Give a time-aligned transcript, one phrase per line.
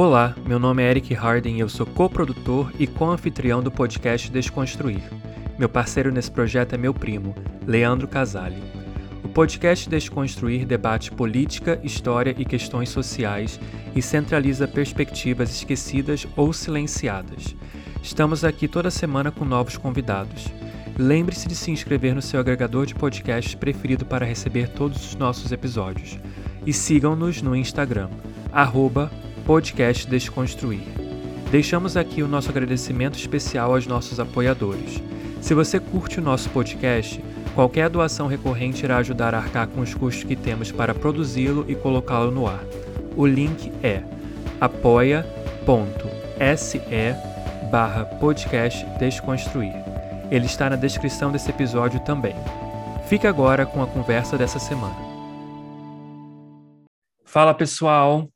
[0.00, 5.02] Olá, meu nome é Eric Harden e eu sou coprodutor e co-anfitrião do podcast Desconstruir.
[5.58, 7.34] Meu parceiro nesse projeto é meu primo,
[7.66, 8.62] Leandro Casale.
[9.24, 13.58] O podcast Desconstruir debate política, história e questões sociais
[13.92, 17.56] e centraliza perspectivas esquecidas ou silenciadas.
[18.00, 20.46] Estamos aqui toda semana com novos convidados.
[20.96, 25.50] Lembre-se de se inscrever no seu agregador de podcasts preferido para receber todos os nossos
[25.50, 26.20] episódios.
[26.64, 28.10] E sigam-nos no Instagram,
[28.52, 29.10] arroba
[29.48, 30.82] podcast Desconstruir.
[31.50, 35.02] Deixamos aqui o nosso agradecimento especial aos nossos apoiadores.
[35.40, 37.18] Se você curte o nosso podcast,
[37.54, 41.74] qualquer doação recorrente irá ajudar a arcar com os custos que temos para produzi-lo e
[41.74, 42.62] colocá-lo no ar.
[43.16, 44.02] O link é
[44.60, 45.22] apoia.se
[47.70, 49.72] barra podcast Desconstruir.
[50.30, 52.34] Ele está na descrição desse episódio também.
[53.08, 55.08] Fique agora com a conversa dessa semana.
[57.24, 58.28] Fala pessoal,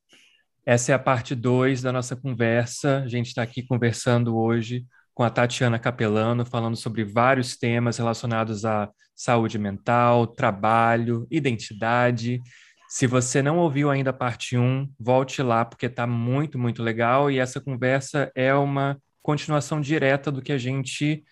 [0.64, 3.02] essa é a parte 2 da nossa conversa.
[3.04, 8.64] A gente está aqui conversando hoje com a Tatiana Capelano, falando sobre vários temas relacionados
[8.64, 12.40] à saúde mental, trabalho, identidade.
[12.88, 16.82] Se você não ouviu ainda a parte 1, um, volte lá, porque está muito, muito
[16.82, 17.30] legal.
[17.30, 21.24] E essa conversa é uma continuação direta do que a gente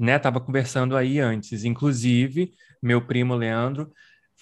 [0.00, 1.64] estava né, conversando aí antes.
[1.64, 3.92] Inclusive, meu primo Leandro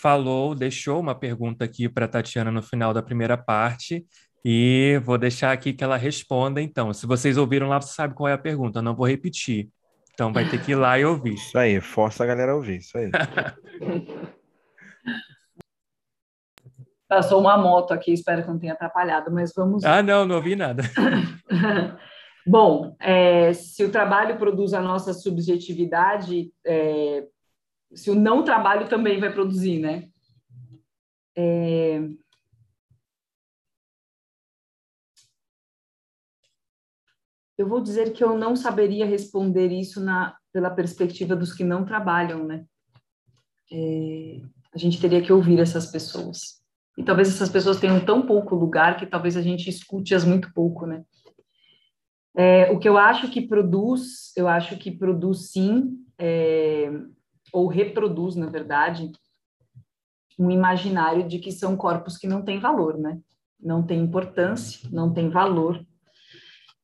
[0.02, 4.04] falou, deixou uma pergunta aqui para a Tatiana no final da primeira parte,
[4.44, 6.92] e vou deixar aqui que ela responda, então.
[6.92, 9.68] Se vocês ouviram lá, você sabe qual é a pergunta, eu não vou repetir.
[10.12, 11.34] Então vai ter que ir lá e ouvir.
[11.34, 13.10] Isso aí, força a galera a ouvir, isso aí.
[17.08, 19.84] Passou uma moto aqui, espero que não tenha atrapalhado, mas vamos.
[19.84, 20.82] Ah, não, não ouvi nada.
[22.44, 27.24] Bom, é, se o trabalho produz a nossa subjetividade, é,
[27.94, 30.08] se o não trabalho também vai produzir, né?
[31.36, 32.00] É...
[37.58, 41.84] Eu vou dizer que eu não saberia responder isso na, pela perspectiva dos que não
[41.84, 42.64] trabalham, né?
[43.70, 44.40] É...
[44.74, 46.62] A gente teria que ouvir essas pessoas.
[46.96, 50.86] E talvez essas pessoas tenham tão pouco lugar que talvez a gente escute-as muito pouco,
[50.86, 51.04] né?
[52.34, 56.90] É, o que eu acho que produz, eu acho que produz sim é,
[57.52, 59.12] ou reproduz, na verdade,
[60.38, 63.18] um imaginário de que são corpos que não têm valor, né?
[63.60, 65.84] Não tem importância, não tem valor.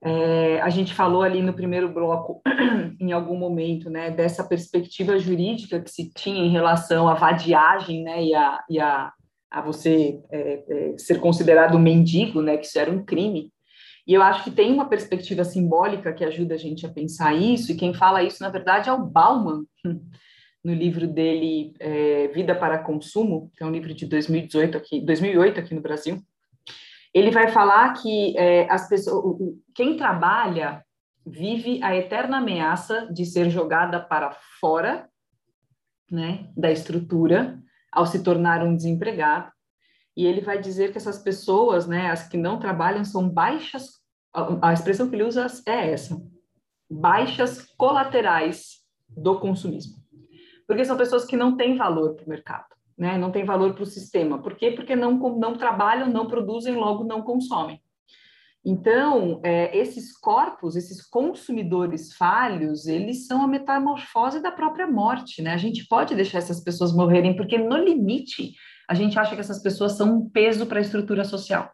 [0.00, 2.40] É, a gente falou ali no primeiro bloco,
[3.00, 8.22] em algum momento, né, dessa perspectiva jurídica que se tinha em relação à vadiagem, né,
[8.22, 9.12] e a, e a,
[9.50, 13.52] a você é, é, ser considerado mendigo, né, que isso era um crime.
[14.06, 17.72] E eu acho que tem uma perspectiva simbólica que ajuda a gente a pensar isso,
[17.72, 19.64] e quem fala isso, na verdade, é o Bauman,
[20.64, 25.60] no livro dele é, Vida para Consumo, que é um livro de 2018 aqui, 2008
[25.60, 26.22] aqui no Brasil,
[27.14, 29.36] ele vai falar que é, as pessoas,
[29.74, 30.84] quem trabalha
[31.26, 35.08] vive a eterna ameaça de ser jogada para fora,
[36.10, 37.58] né, da estrutura,
[37.92, 39.50] ao se tornar um desempregado.
[40.16, 43.98] E ele vai dizer que essas pessoas, né, as que não trabalham, são baixas.
[44.34, 46.20] A, a expressão que ele usa é essa:
[46.90, 50.07] baixas colaterais do consumismo
[50.68, 53.16] porque são pessoas que não têm valor para o mercado, né?
[53.16, 54.40] não têm valor para o sistema.
[54.40, 54.70] Por quê?
[54.70, 57.82] Porque não, não trabalham, não produzem, logo não consomem.
[58.62, 65.54] Então, é, esses corpos, esses consumidores falhos, eles são a metamorfose da própria morte, né?
[65.54, 68.52] A gente pode deixar essas pessoas morrerem, porque no limite,
[68.86, 71.72] a gente acha que essas pessoas são um peso para a estrutura social.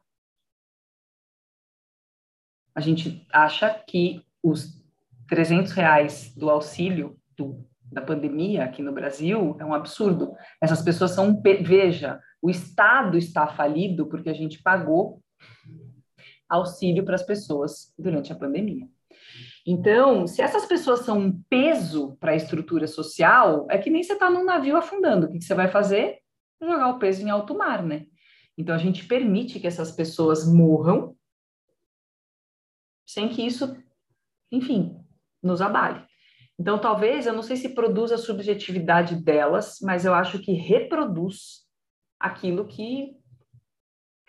[2.77, 4.81] A gente acha que os
[5.27, 10.35] 300 reais do auxílio do da pandemia aqui no Brasil é um absurdo.
[10.61, 15.23] Essas pessoas são, veja, o Estado está falido porque a gente pagou
[16.49, 18.87] auxílio para as pessoas durante a pandemia.
[19.67, 24.13] Então, se essas pessoas são um peso para a estrutura social, é que nem você
[24.13, 25.27] está num navio afundando.
[25.27, 26.19] O que, que você vai fazer?
[26.61, 28.07] Jogar o peso em alto mar, né?
[28.59, 31.17] Então, a gente permite que essas pessoas morram
[33.07, 33.77] sem que isso,
[34.53, 34.99] enfim,
[35.43, 36.05] nos abale.
[36.59, 41.65] Então, talvez, eu não sei se produz a subjetividade delas, mas eu acho que reproduz
[42.19, 43.17] aquilo que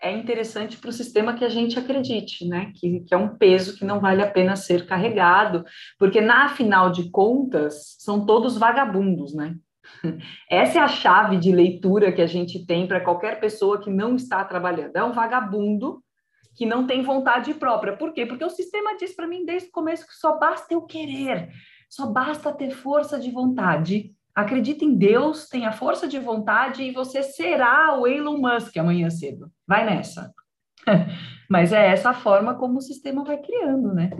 [0.00, 2.72] é interessante para o sistema que a gente acredite, né?
[2.74, 5.64] Que, que, é um peso que não vale a pena ser carregado,
[5.98, 9.56] porque, na final de contas, são todos vagabundos, né?
[10.50, 14.16] Essa é a chave de leitura que a gente tem para qualquer pessoa que não
[14.16, 14.96] está trabalhando.
[14.96, 16.02] É um vagabundo
[16.54, 17.96] que não tem vontade própria.
[17.96, 18.26] Por quê?
[18.26, 21.50] Porque o sistema diz para mim desde o começo que só basta eu querer.
[21.88, 24.14] Só basta ter força de vontade.
[24.34, 29.50] Acredita em Deus, tenha força de vontade e você será o Elon Musk amanhã cedo.
[29.66, 30.32] Vai nessa.
[31.48, 34.10] Mas é essa forma como o sistema vai criando, né?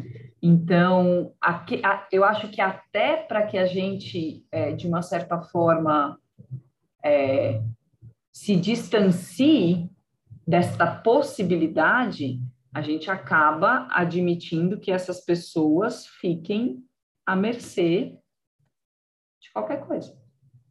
[0.41, 5.41] Então, aqui, a, eu acho que até para que a gente, é, de uma certa
[5.43, 6.19] forma,
[7.05, 7.61] é,
[8.33, 9.91] se distancie
[10.47, 12.41] desta possibilidade,
[12.73, 16.85] a gente acaba admitindo que essas pessoas fiquem
[17.26, 18.19] à mercê
[19.40, 20.17] de qualquer coisa.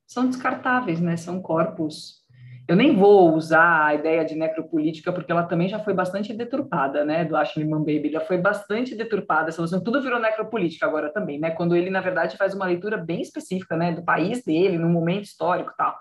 [0.08, 1.18] São descartáveis, né?
[1.18, 2.26] São corpos
[2.68, 7.06] eu nem vou usar a ideia de necropolítica, porque ela também já foi bastante deturpada,
[7.06, 11.40] né, do Ashley Baby, já foi bastante deturpada, essa noção, tudo virou necropolítica agora também,
[11.40, 14.90] né, quando ele, na verdade, faz uma leitura bem específica, né, do país dele, no
[14.90, 15.96] momento histórico e tal.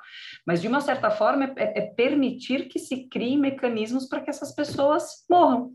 [0.46, 4.54] Mas, de uma certa forma, é, é permitir que se criem mecanismos para que essas
[4.54, 5.72] pessoas morram.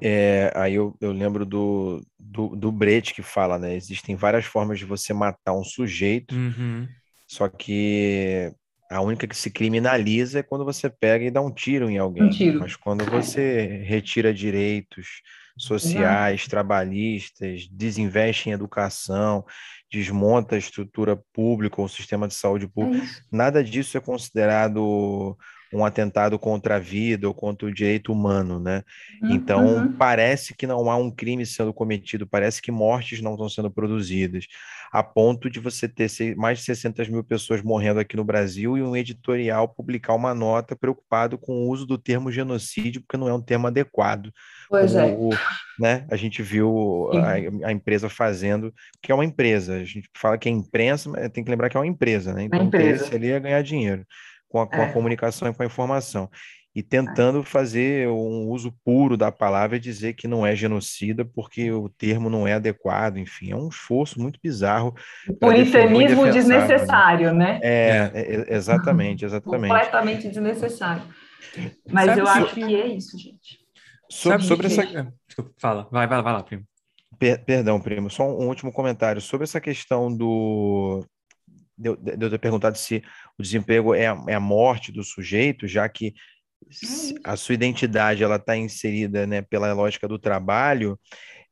[0.00, 4.78] É, aí eu, eu lembro do, do, do Brecht que fala, né, existem várias formas
[4.78, 6.88] de você matar um sujeito, uhum
[7.32, 8.52] só que
[8.90, 12.24] a única que se criminaliza é quando você pega e dá um tiro em alguém.
[12.24, 12.60] Um tiro.
[12.60, 15.22] Mas quando você retira direitos
[15.56, 19.46] sociais, trabalhistas, desinveste em educação,
[19.90, 25.34] desmonta a estrutura pública ou o sistema de saúde pública, é nada disso é considerado
[25.72, 28.82] um atentado contra a vida ou contra o direito humano, né?
[29.22, 29.30] Uhum.
[29.30, 29.92] Então, uhum.
[29.92, 34.46] parece que não há um crime sendo cometido, parece que mortes não estão sendo produzidas,
[34.92, 38.82] a ponto de você ter mais de 600 mil pessoas morrendo aqui no Brasil e
[38.82, 43.32] um editorial publicar uma nota preocupado com o uso do termo genocídio, porque não é
[43.32, 44.30] um termo adequado.
[44.68, 45.06] Pois é.
[45.06, 45.30] O,
[45.78, 50.36] né, a gente viu a, a, empresa fazendo, que é uma empresa, a gente fala
[50.36, 52.44] que é imprensa, mas tem que lembrar que é uma empresa, né?
[52.44, 54.04] Então, o interesse ali é ganhar dinheiro
[54.52, 54.92] com a, com a é.
[54.92, 56.28] comunicação e com a informação.
[56.74, 56.82] E é.
[56.82, 61.88] tentando fazer um uso puro da palavra e dizer que não é genocida porque o
[61.88, 64.94] termo não é adequado, enfim, é um esforço muito bizarro.
[65.40, 66.30] Puritanismo né?
[66.30, 67.58] desnecessário, né?
[67.62, 69.72] É, é, é exatamente, exatamente.
[69.72, 71.02] Completamente desnecessário.
[71.90, 73.58] Mas Sabe eu acho que é isso, gente.
[74.08, 75.12] Sobre, sobre essa.
[75.26, 76.64] Desculpa, fala, vai, vai, vai lá, primo.
[77.18, 81.04] Per, perdão, primo, só um último comentário sobre essa questão do,
[81.82, 83.02] de eu ter perguntado se
[83.38, 86.14] o desemprego é a, é a morte do sujeito, já que
[87.24, 90.98] a sua identidade ela está inserida né, pela lógica do trabalho,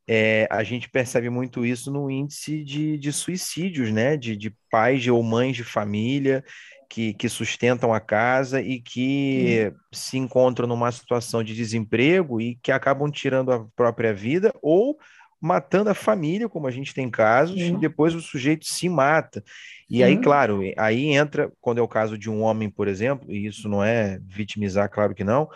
[0.09, 4.17] é, a gente percebe muito isso no índice de, de suicídios, né?
[4.17, 6.43] De, de pais ou mães de família
[6.89, 12.73] que, que sustentam a casa e que se encontram numa situação de desemprego e que
[12.73, 14.99] acabam tirando a própria vida ou
[15.41, 17.75] matando a família, como a gente tem casos, Sim.
[17.75, 19.43] e depois o sujeito se mata.
[19.89, 20.03] E Sim.
[20.03, 23.69] aí, claro, aí entra, quando é o caso de um homem, por exemplo, e isso
[23.69, 25.49] não é vitimizar, claro que não,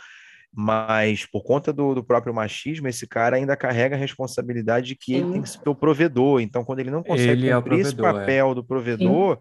[0.57, 5.13] mas por conta do, do próprio machismo, esse cara ainda carrega a responsabilidade de que
[5.13, 5.19] Sim.
[5.19, 6.41] ele tem que ser o provedor.
[6.41, 8.55] Então, quando ele não consegue ele é cumprir é esse papel é.
[8.55, 9.39] do provedor,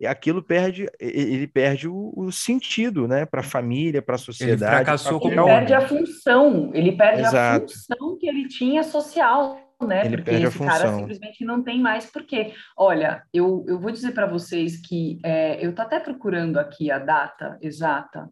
[0.00, 0.06] Sim.
[0.06, 4.62] aquilo perde, ele perde o, o sentido, né, para a família, para a sociedade.
[4.62, 7.66] Ele fracassou Ele perde a função, ele perde Exato.
[7.66, 10.04] a função que ele tinha social né?
[10.04, 14.26] Ele porque esse cara simplesmente não tem mais porque, olha, eu, eu vou dizer para
[14.26, 18.28] vocês que é, eu estou até procurando aqui a data exata,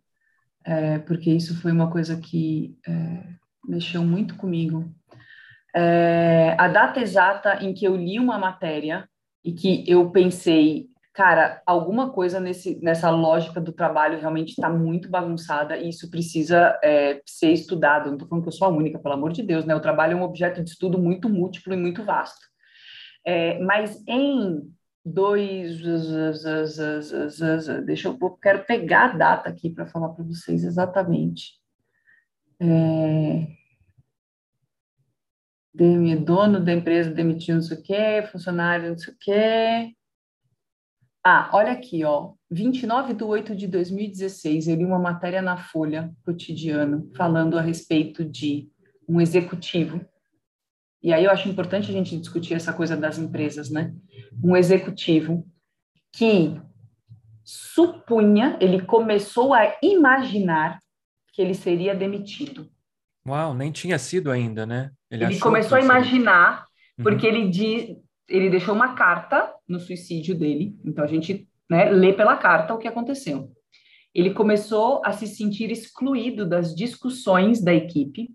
[0.64, 3.24] é, porque isso foi uma coisa que é,
[3.66, 4.92] mexeu muito comigo.
[5.74, 9.08] É, a data exata em que eu li uma matéria
[9.44, 15.08] e que eu pensei, cara, alguma coisa nesse, nessa lógica do trabalho realmente está muito
[15.10, 18.06] bagunçada e isso precisa é, ser estudado.
[18.06, 19.74] Não estou falando que eu sou a única, pelo amor de Deus, né?
[19.74, 22.46] O trabalho é um objeto de estudo muito múltiplo e muito vasto.
[23.24, 24.62] É, mas em
[25.04, 25.80] dois.
[27.84, 28.18] Deixa eu.
[28.20, 31.58] eu quero pegar a data aqui para falar para vocês exatamente.
[32.62, 33.46] É,
[36.16, 39.94] dono da empresa demitiu não sei o quê, funcionário não sei o quê.
[41.24, 42.32] Ah, olha aqui, ó.
[42.50, 48.24] 29 de 8 de 2016, eu li uma matéria na Folha Cotidiano falando a respeito
[48.24, 48.68] de
[49.08, 50.00] um executivo.
[51.02, 53.94] E aí eu acho importante a gente discutir essa coisa das empresas, né?
[54.42, 55.46] Um executivo
[56.12, 56.60] que
[57.44, 60.78] supunha, ele começou a imaginar
[61.32, 62.70] que ele seria demitido.
[63.26, 64.90] Uau, nem tinha sido ainda, né?
[65.10, 66.64] Ele, ele começou a imaginar,
[66.98, 67.04] uhum.
[67.04, 67.96] porque ele diz,
[68.30, 72.78] ele deixou uma carta no suicídio dele, então a gente né, lê pela carta o
[72.78, 73.50] que aconteceu.
[74.14, 78.30] Ele começou a se sentir excluído das discussões da equipe.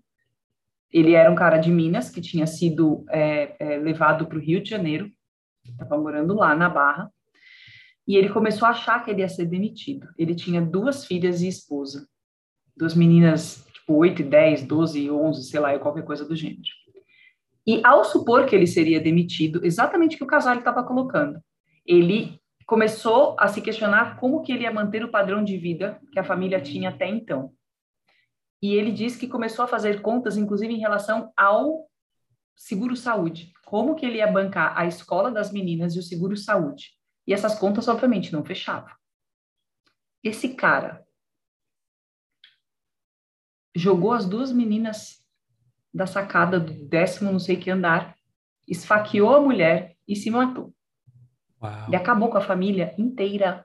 [0.92, 4.62] Ele era um cara de Minas que tinha sido é, é, levado para o Rio
[4.62, 5.10] de Janeiro,
[5.64, 7.10] estava morando lá na Barra,
[8.06, 10.06] e ele começou a achar que ele ia ser demitido.
[10.16, 12.06] Ele tinha duas filhas e esposa,
[12.76, 16.62] duas meninas, tipo 8, 10, 12, 11, sei lá, qualquer coisa do gênero.
[17.66, 21.40] E ao supor que ele seria demitido, exatamente o que o casal estava colocando,
[21.84, 26.18] ele começou a se questionar como que ele ia manter o padrão de vida que
[26.18, 27.52] a família tinha até então.
[28.62, 31.88] e ele disse que começou a fazer contas, inclusive em relação ao
[32.56, 33.52] seguro-saúde.
[33.64, 36.92] Como que ele ia bancar a escola das meninas e o seguro-saúde?
[37.26, 38.92] E essas contas, obviamente, não fechavam.
[40.24, 41.04] Esse cara
[43.74, 45.22] jogou as duas meninas
[45.96, 48.14] da sacada do décimo não sei que andar,
[48.68, 50.72] esfaqueou a mulher e se matou.
[51.62, 51.86] Uau.
[51.88, 53.64] Ele acabou com a família inteira,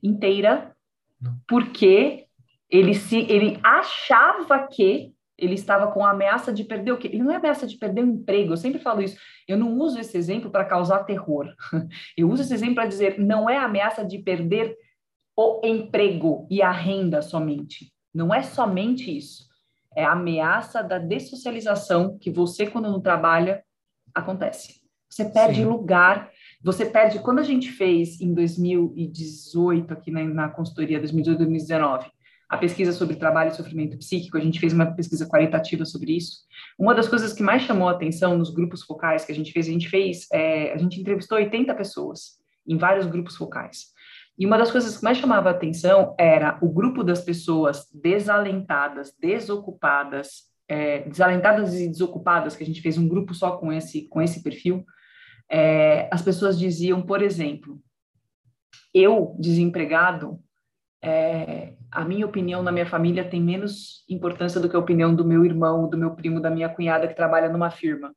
[0.00, 0.74] inteira,
[1.20, 1.36] não.
[1.48, 2.26] porque
[2.70, 7.08] ele se ele achava que ele estava com a ameaça de perder o quê?
[7.08, 9.18] Ele não é ameaça de perder o emprego, eu sempre falo isso.
[9.48, 11.52] Eu não uso esse exemplo para causar terror.
[12.16, 14.76] Eu uso esse exemplo para dizer, não é ameaça de perder
[15.36, 17.92] o emprego e a renda somente.
[18.14, 19.51] Não é somente isso.
[19.96, 23.62] É a ameaça da dessocialização que você, quando não trabalha,
[24.14, 24.82] acontece.
[25.08, 25.66] Você perde Sim.
[25.66, 26.30] lugar,
[26.62, 27.18] você perde.
[27.18, 32.10] Quando a gente fez em 2018, aqui na, na consultoria, 2018, 2019,
[32.48, 36.42] a pesquisa sobre trabalho e sofrimento psíquico, a gente fez uma pesquisa qualitativa sobre isso.
[36.78, 39.66] Uma das coisas que mais chamou a atenção nos grupos focais que a gente fez,
[39.66, 43.91] a gente fez, é, a gente entrevistou 80 pessoas em vários grupos focais.
[44.38, 49.14] E uma das coisas que mais chamava a atenção era o grupo das pessoas desalentadas,
[49.20, 54.22] desocupadas, é, desalentadas e desocupadas, que a gente fez um grupo só com esse, com
[54.22, 54.84] esse perfil.
[55.50, 57.78] É, as pessoas diziam, por exemplo,
[58.94, 60.40] eu, desempregado,
[61.02, 65.24] é, a minha opinião na minha família tem menos importância do que a opinião do
[65.24, 68.14] meu irmão, do meu primo, da minha cunhada que trabalha numa firma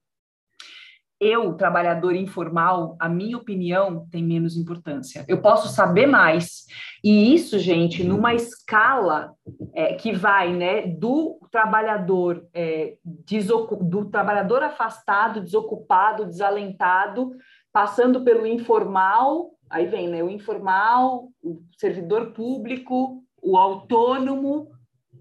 [1.25, 5.25] eu, trabalhador informal, a minha opinião tem menos importância.
[5.27, 6.65] Eu posso saber mais.
[7.03, 9.34] E isso, gente, numa escala
[9.74, 17.32] é, que vai né, do trabalhador é, do trabalhador afastado, desocupado, desalentado,
[17.72, 24.72] passando pelo informal, aí vem né, o informal, o servidor público, o autônomo,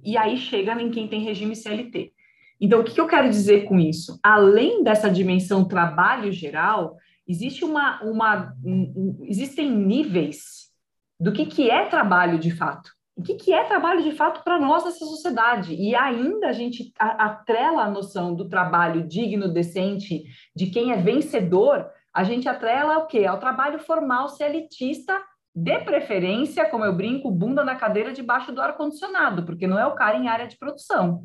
[0.03, 2.14] e aí chega em quem tem regime CLT.
[2.61, 4.19] Então, o que eu quero dizer com isso?
[4.23, 6.97] Além dessa dimensão trabalho geral,
[7.27, 10.71] existe uma, uma um, um, existem níveis
[11.19, 12.91] do que, que é trabalho de fato.
[13.17, 15.75] O que, que é trabalho de fato para nós nessa sociedade?
[15.75, 21.89] E ainda a gente atrela a noção do trabalho digno, decente, de quem é vencedor,
[22.13, 23.25] a gente atrela o quê?
[23.25, 25.21] Ao trabalho formal, se elitista,
[25.55, 29.95] de preferência, como eu brinco, bunda na cadeira debaixo do ar-condicionado, porque não é o
[29.95, 31.25] cara em área de produção.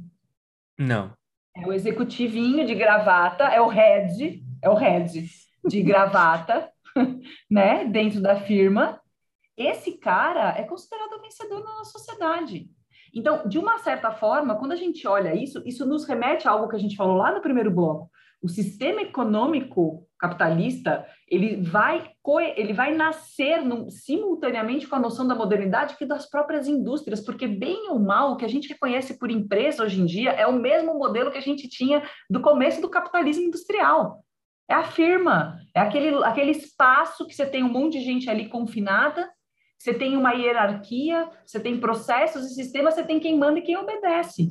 [0.78, 1.12] Não.
[1.56, 5.26] É o executivinho de gravata, é o head, é o head
[5.66, 6.72] de gravata,
[7.50, 9.02] né, dentro da firma.
[9.58, 12.70] Esse cara é considerado vencedor na sociedade.
[13.14, 16.70] Então, de uma certa forma, quando a gente olha isso, isso nos remete a algo
[16.70, 18.10] que a gente falou lá no primeiro bloco,
[18.42, 22.12] o sistema econômico capitalista ele vai
[22.56, 27.90] ele vai nascer simultaneamente com a noção da modernidade que das próprias indústrias, porque bem
[27.90, 30.94] ou mal o que a gente reconhece por empresa hoje em dia é o mesmo
[30.96, 34.24] modelo que a gente tinha do começo do capitalismo industrial.
[34.70, 38.48] É a firma, é aquele, aquele espaço que você tem um monte de gente ali
[38.48, 39.28] confinada,
[39.80, 43.78] você tem uma hierarquia, você tem processos e sistemas, você tem quem manda e quem
[43.78, 44.50] obedece.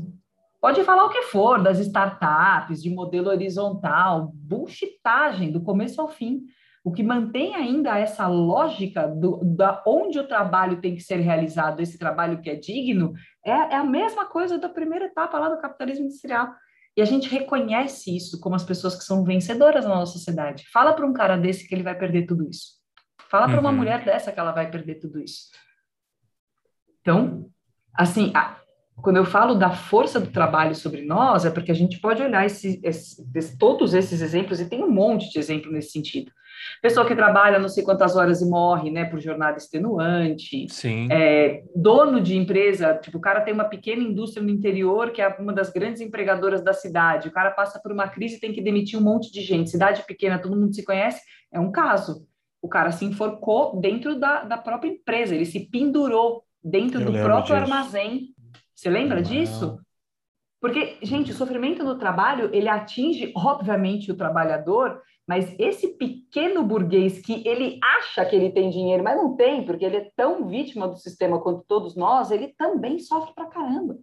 [0.61, 6.43] Pode falar o que for das startups, de modelo horizontal, bullshitagem do começo ao fim.
[6.83, 11.81] O que mantém ainda essa lógica do, da onde o trabalho tem que ser realizado,
[11.81, 13.13] esse trabalho que é digno,
[13.45, 16.53] é, é a mesma coisa da primeira etapa lá do capitalismo industrial.
[16.97, 20.65] E a gente reconhece isso como as pessoas que são vencedoras na nossa sociedade.
[20.73, 22.79] Fala para um cara desse que ele vai perder tudo isso.
[23.31, 23.77] Fala para uma uhum.
[23.77, 25.51] mulher dessa que ela vai perder tudo isso.
[27.01, 27.49] Então,
[27.95, 28.57] assim, a,
[29.03, 32.45] quando eu falo da força do trabalho sobre nós, é porque a gente pode olhar
[32.45, 36.33] esse, esse, todos esses exemplos, e tem um monte de exemplo nesse sentido.
[36.83, 40.67] Pessoa que trabalha não sei quantas horas e morre, né, por jornada extenuante.
[40.69, 41.09] Sim.
[41.11, 45.29] É, dono de empresa, tipo, o cara tem uma pequena indústria no interior, que é
[45.39, 47.29] uma das grandes empregadoras da cidade.
[47.29, 49.71] O cara passa por uma crise e tem que demitir um monte de gente.
[49.71, 52.27] Cidade pequena, todo mundo se conhece, é um caso.
[52.61, 57.13] O cara se enforcou dentro da, da própria empresa, ele se pendurou dentro Eu do
[57.13, 57.73] próprio disso.
[57.73, 58.35] armazém
[58.79, 59.81] você lembra disso?
[60.61, 67.21] Porque, gente, o sofrimento no trabalho, ele atinge, obviamente, o trabalhador, mas esse pequeno burguês
[67.21, 70.87] que ele acha que ele tem dinheiro, mas não tem, porque ele é tão vítima
[70.87, 73.99] do sistema quanto todos nós, ele também sofre pra caramba.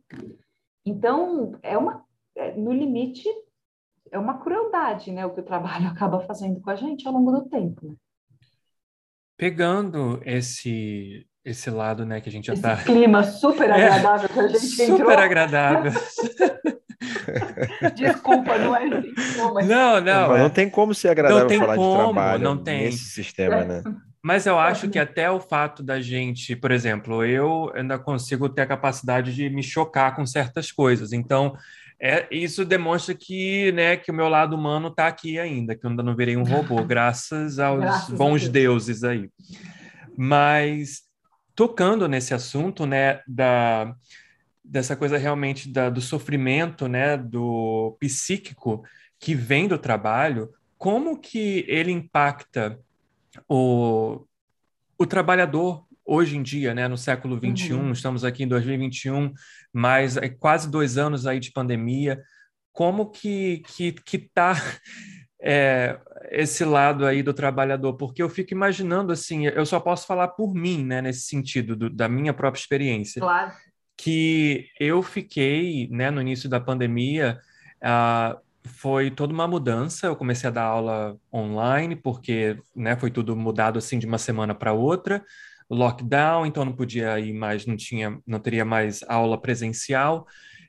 [0.85, 2.03] Então, é uma,
[2.35, 3.29] é, no limite,
[4.11, 7.31] é uma crueldade, né, o que o trabalho acaba fazendo com a gente ao longo
[7.31, 7.87] do tempo.
[7.87, 7.95] Né?
[9.37, 12.75] Pegando esse esse lado, né, que a gente já esse tá...
[12.77, 14.97] clima super é, agradável é, que a gente super entrou.
[14.97, 15.91] Super agradável.
[17.95, 19.67] Desculpa, não é não, mas...
[19.67, 20.29] não, não.
[20.29, 22.85] Mas não tem como ser agradável falar como, de trabalho não tem.
[22.85, 23.83] nesse sistema, né?
[24.23, 28.63] Mas eu acho que até o fato da gente, por exemplo, eu ainda consigo ter
[28.63, 31.13] a capacidade de me chocar com certas coisas.
[31.13, 31.55] Então,
[32.01, 35.91] é, isso demonstra que, né, que o meu lado humano está aqui ainda, que eu
[35.91, 39.29] ainda não virei um robô, graças aos graças bons deuses aí.
[40.17, 41.04] Mas
[41.55, 43.95] tocando nesse assunto, né, da
[44.67, 48.83] dessa coisa realmente da, do sofrimento, né, do psíquico
[49.19, 52.79] que vem do trabalho, como que ele impacta
[53.47, 54.25] o,
[54.97, 57.91] o trabalhador hoje em dia, né, no século 21, uhum.
[57.91, 59.33] estamos aqui em 2021,
[59.71, 62.21] mais é, quase dois anos aí de pandemia,
[62.71, 64.53] como que que que está
[65.41, 65.99] é,
[66.31, 67.95] esse lado aí do trabalhador?
[67.95, 71.89] Porque eu fico imaginando assim, eu só posso falar por mim, né, nesse sentido do,
[71.89, 73.51] da minha própria experiência, claro.
[73.97, 77.39] que eu fiquei, né, no início da pandemia,
[77.77, 80.07] uh, foi toda uma mudança.
[80.07, 84.53] Eu comecei a dar aula online, porque né, foi tudo mudado assim de uma semana
[84.55, 85.23] para outra.
[85.69, 90.27] Lockdown, então não podia ir mais, não tinha, não teria mais aula presencial.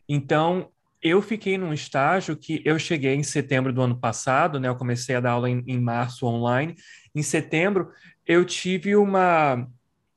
[0.09, 0.71] Então
[1.07, 4.69] eu fiquei num estágio que eu cheguei em setembro do ano passado, né?
[4.69, 6.75] Eu comecei a dar aula em, em março online.
[7.15, 7.91] Em setembro
[8.27, 9.67] eu tive uma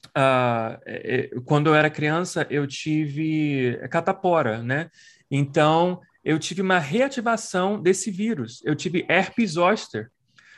[0.10, 4.90] Uh, quando eu era criança, eu tive catapora, né?
[5.30, 8.62] Então, eu tive uma reativação desse vírus.
[8.66, 10.10] Eu tive herpes zoster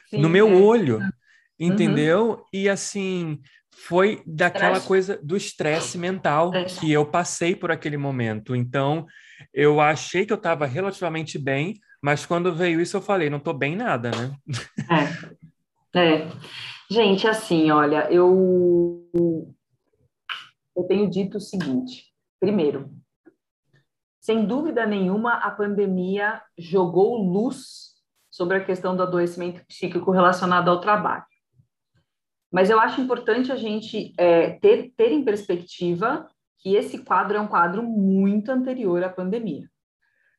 [0.09, 0.53] Sim, no meu é.
[0.53, 1.11] olho, uhum.
[1.59, 2.45] entendeu?
[2.53, 3.39] E assim,
[3.71, 8.55] foi daquela coisa do estresse mental que eu passei por aquele momento.
[8.55, 9.05] Então,
[9.53, 13.53] eu achei que eu estava relativamente bem, mas quando veio isso eu falei, não estou
[13.53, 14.35] bem nada, né?
[15.93, 15.99] É.
[15.99, 16.27] é.
[16.89, 19.07] Gente, assim, olha, eu
[20.75, 22.11] eu tenho dito o seguinte.
[22.39, 22.89] Primeiro,
[24.19, 27.91] sem dúvida nenhuma, a pandemia jogou luz
[28.29, 31.25] sobre a questão do adoecimento psíquico relacionado ao trabalho.
[32.51, 36.27] Mas eu acho importante a gente é, ter, ter em perspectiva
[36.61, 39.67] que esse quadro é um quadro muito anterior à pandemia.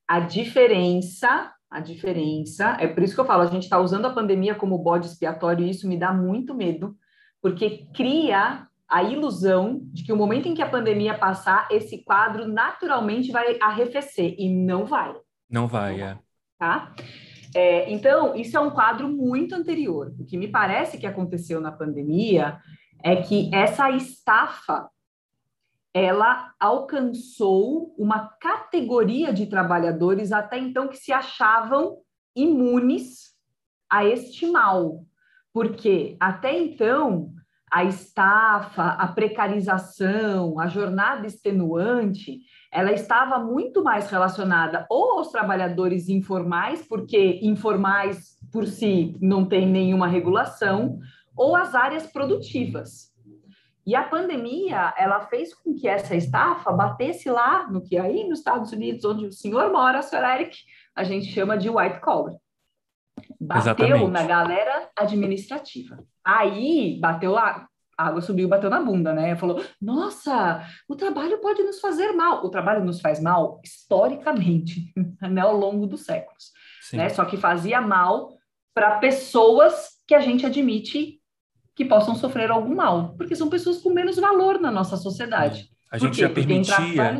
[0.08, 4.12] A diferença, a diferença, é por isso que eu falo, a gente está usando a
[4.12, 6.96] pandemia como bode expiatório e isso me dá muito medo,
[7.40, 12.46] porque cria a ilusão de que o momento em que a pandemia passar, esse quadro
[12.46, 15.14] naturalmente vai arrefecer, e não vai.
[15.50, 16.18] Não vai, é.
[16.58, 16.94] Tá?
[17.54, 20.14] É, então, isso é um quadro muito anterior.
[20.18, 22.58] O que me parece que aconteceu na pandemia
[23.02, 24.88] é que essa estafa
[25.94, 31.98] ela alcançou uma categoria de trabalhadores até então que se achavam
[32.34, 33.32] imunes
[33.90, 35.04] a este mal,
[35.52, 37.30] porque até então
[37.70, 46.08] a estafa, a precarização, a jornada extenuante, ela estava muito mais relacionada ou aos trabalhadores
[46.08, 50.98] informais, porque informais por si não tem nenhuma regulação,
[51.34, 53.11] ou às áreas produtivas.
[53.84, 58.38] E a pandemia, ela fez com que essa estafa batesse lá no que aí nos
[58.38, 60.22] Estados Unidos, onde o senhor mora, Sr.
[60.22, 60.58] Eric,
[60.94, 62.36] a gente chama de white collar.
[63.40, 64.10] Bateu Exatamente.
[64.10, 65.98] na galera administrativa.
[66.24, 67.66] Aí bateu lá,
[67.98, 69.36] a água subiu bateu na bunda, né?
[69.36, 72.44] Falou: nossa, o trabalho pode nos fazer mal.
[72.44, 75.40] O trabalho nos faz mal historicamente, né?
[75.40, 76.52] Ao longo dos séculos.
[76.92, 77.08] Né?
[77.08, 78.36] Só que fazia mal
[78.74, 81.21] para pessoas que a gente admite
[81.74, 85.68] que possam sofrer algum mal, porque são pessoas com menos valor na nossa sociedade.
[85.90, 87.18] A gente já permitia.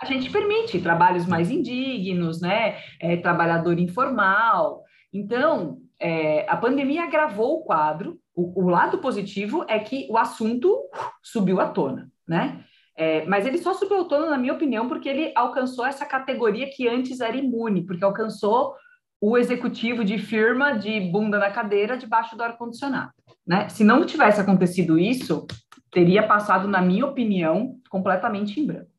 [0.00, 2.78] a gente permite trabalhos mais indignos, né?
[3.00, 4.82] É, trabalhador informal.
[5.12, 8.18] Então, é, a pandemia agravou o quadro.
[8.34, 10.88] O, o, lado positivo é que o assunto
[11.22, 12.64] subiu à tona, né?
[12.96, 16.70] É, mas ele só subiu à tona, na minha opinião, porque ele alcançou essa categoria
[16.70, 18.74] que antes era imune, porque alcançou
[19.20, 23.12] o executivo de firma de bunda na cadeira debaixo do ar-condicionado.
[23.46, 23.68] Né?
[23.68, 25.46] Se não tivesse acontecido isso,
[25.90, 28.90] teria passado, na minha opinião, completamente em branco.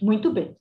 [0.00, 0.56] Muito bem.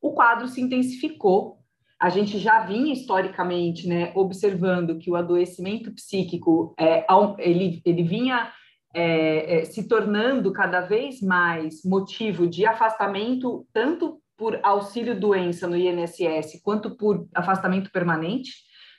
[0.00, 1.56] O quadro se intensificou
[1.98, 7.06] a gente já vinha historicamente né, observando que o adoecimento psíquico é,
[7.38, 8.52] ele, ele vinha
[8.94, 15.76] é, é, se tornando cada vez mais motivo de afastamento, tanto por auxílio doença no
[15.76, 18.52] INSS, quanto por afastamento permanente.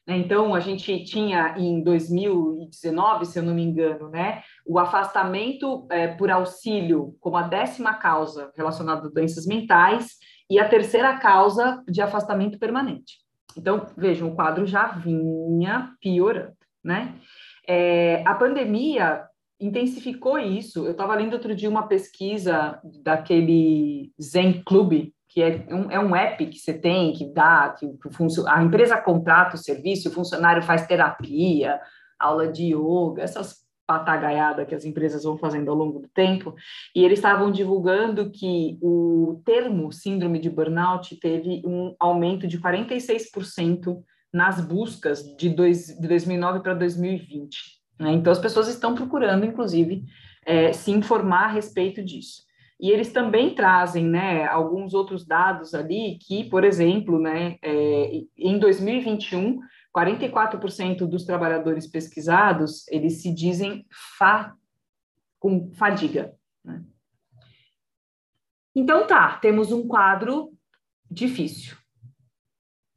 [0.08, 0.17] Né?
[0.17, 6.08] Então, a gente tinha em 2019, se eu não me engano, né, o afastamento é,
[6.08, 10.15] por auxílio como a décima causa relacionada a doenças mentais,
[10.50, 13.17] e a terceira causa de afastamento permanente.
[13.58, 17.15] Então, vejam, o quadro já vinha piorando, né?
[17.67, 19.26] É, a pandemia
[19.60, 20.86] intensificou isso.
[20.86, 26.15] Eu estava lendo outro dia uma pesquisa daquele Zen Club, que é um, é um
[26.15, 28.10] app que você tem, que dá, que, que
[28.47, 31.80] a empresa contrata o serviço, o funcionário faz terapia,
[32.17, 36.56] aula de yoga, essas patagaiada que as empresas vão fazendo ao longo do tempo,
[36.95, 43.95] e eles estavam divulgando que o termo síndrome de burnout teve um aumento de 46%
[44.34, 47.60] nas buscas de, dois, de 2009 para 2020.
[48.00, 48.13] Né?
[48.13, 50.04] Então, as pessoas estão procurando, inclusive,
[50.43, 52.47] é, se informar a respeito disso.
[52.80, 58.60] E eles também trazem né, alguns outros dados ali que, por exemplo, né, é, em
[58.60, 59.60] 2021,
[59.96, 63.86] 44% dos trabalhadores pesquisados, eles se dizem
[64.18, 64.54] fa
[65.40, 66.36] com fadiga.
[66.63, 66.84] Né?
[68.76, 70.54] Então tá, temos um quadro
[71.10, 71.76] difícil.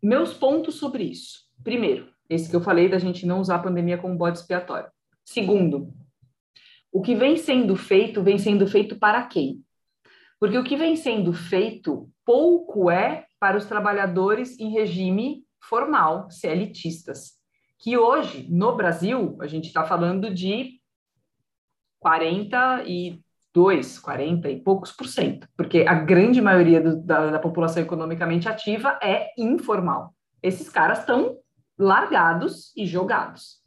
[0.03, 1.49] Meus pontos sobre isso.
[1.65, 4.91] Primeiro, esse que eu falei da gente não usar a pandemia como bode expiatório.
[5.25, 5.93] Segundo,
[6.93, 9.65] o que vem sendo feito, vem sendo feito para quem?
[10.41, 17.33] Porque o que vem sendo feito pouco é para os trabalhadores em regime formal, CLTistas,
[17.79, 20.81] que hoje, no Brasil, a gente está falando de
[21.99, 28.49] 42, 40 e poucos por cento, porque a grande maioria do, da, da população economicamente
[28.49, 30.15] ativa é informal.
[30.43, 31.37] Esses caras estão
[31.79, 33.60] largados e jogados.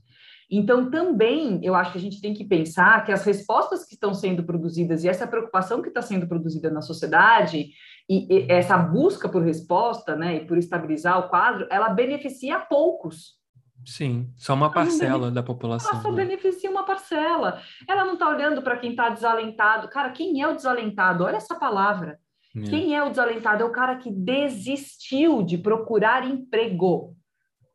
[0.50, 4.14] Então, também eu acho que a gente tem que pensar que as respostas que estão
[4.14, 7.70] sendo produzidas e essa preocupação que está sendo produzida na sociedade
[8.10, 13.42] e, e, essa busca por resposta, né, e por estabilizar o quadro, ela beneficia poucos.
[13.86, 15.92] Sim, só uma parcela da população.
[15.92, 16.24] Ela só né?
[16.26, 17.62] beneficia uma parcela.
[17.88, 19.90] Ela não está olhando para quem está desalentado.
[19.90, 21.24] Cara, quem é o desalentado?
[21.24, 22.18] Olha essa palavra.
[22.56, 22.62] É.
[22.62, 23.64] Quem é o desalentado?
[23.64, 27.16] É o cara que desistiu de procurar emprego.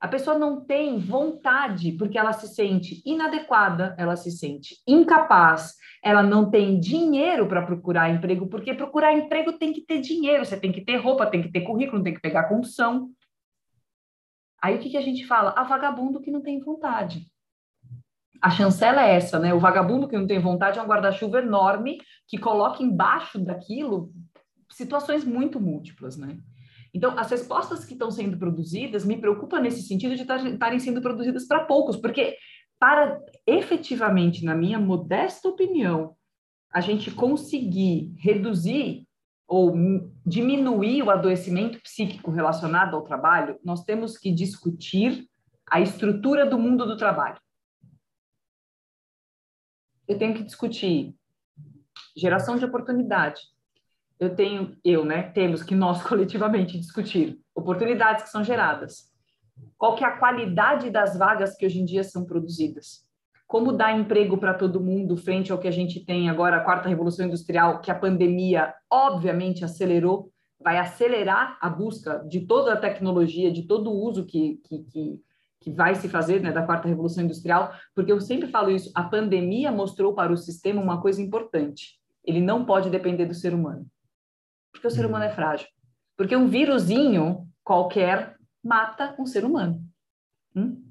[0.00, 6.22] A pessoa não tem vontade porque ela se sente inadequada, ela se sente incapaz, ela
[6.22, 10.70] não tem dinheiro para procurar emprego, porque procurar emprego tem que ter dinheiro, você tem
[10.70, 13.11] que ter roupa, tem que ter currículo, tem que pegar condução.
[14.62, 15.52] Aí o que, que a gente fala?
[15.56, 17.26] A vagabundo que não tem vontade.
[18.40, 19.52] A chancela é essa, né?
[19.52, 24.12] O vagabundo que não tem vontade é um guarda-chuva enorme que coloca embaixo daquilo
[24.70, 26.38] situações muito múltiplas, né?
[26.98, 31.46] Então, as respostas que estão sendo produzidas me preocupa nesse sentido de estarem sendo produzidas
[31.46, 32.37] para poucos, porque
[32.76, 36.16] para efetivamente, na minha modesta opinião,
[36.72, 39.06] a gente conseguir reduzir
[39.46, 39.72] ou
[40.26, 45.24] diminuir o adoecimento psíquico relacionado ao trabalho, nós temos que discutir
[45.70, 47.40] a estrutura do mundo do trabalho.
[50.08, 51.14] Eu tenho que discutir
[52.16, 53.40] geração de oportunidade,
[54.18, 59.09] eu tenho, eu, né, temos que nós coletivamente discutir oportunidades que são geradas.
[59.76, 63.07] Qual que é a qualidade das vagas que hoje em dia são produzidas?
[63.46, 66.88] Como dar emprego para todo mundo frente ao que a gente tem agora, a quarta
[66.88, 73.50] revolução industrial, que a pandemia obviamente acelerou, vai acelerar a busca de toda a tecnologia,
[73.50, 75.20] de todo o uso que, que, que,
[75.61, 79.04] que vai se fazer né, da quarta revolução industrial, porque eu sempre falo isso, a
[79.04, 83.87] pandemia mostrou para o sistema uma coisa importante, ele não pode depender do ser humano.
[84.72, 85.66] Porque o ser humano é frágil.
[86.16, 89.81] Porque um vírusinho qualquer mata um ser humano.
[90.54, 90.83] Hum?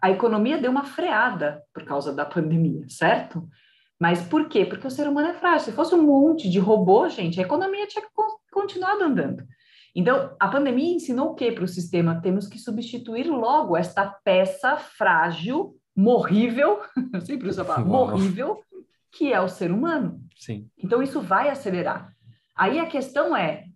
[0.00, 3.48] A economia deu uma freada por causa da pandemia, certo?
[3.98, 4.64] Mas por quê?
[4.64, 5.66] Porque o ser humano é frágil.
[5.66, 8.04] Se fosse um monte de robô, gente, a economia tinha
[8.52, 9.44] continuado andando.
[9.94, 12.20] Então, a pandemia ensinou o que para o sistema?
[12.20, 16.80] Temos que substituir logo esta peça frágil, morrível,
[17.14, 18.62] eu sempre uso a palavra morrível,
[19.10, 20.20] que é o ser humano.
[20.36, 20.68] Sim.
[20.76, 22.14] Então, isso vai acelerar.
[22.56, 23.66] Aí a questão é: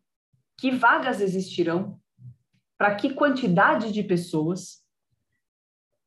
[0.56, 2.00] que vagas existirão?
[2.78, 4.80] Para que quantidade de pessoas?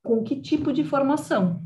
[0.04, 1.64] Com que tipo de formação?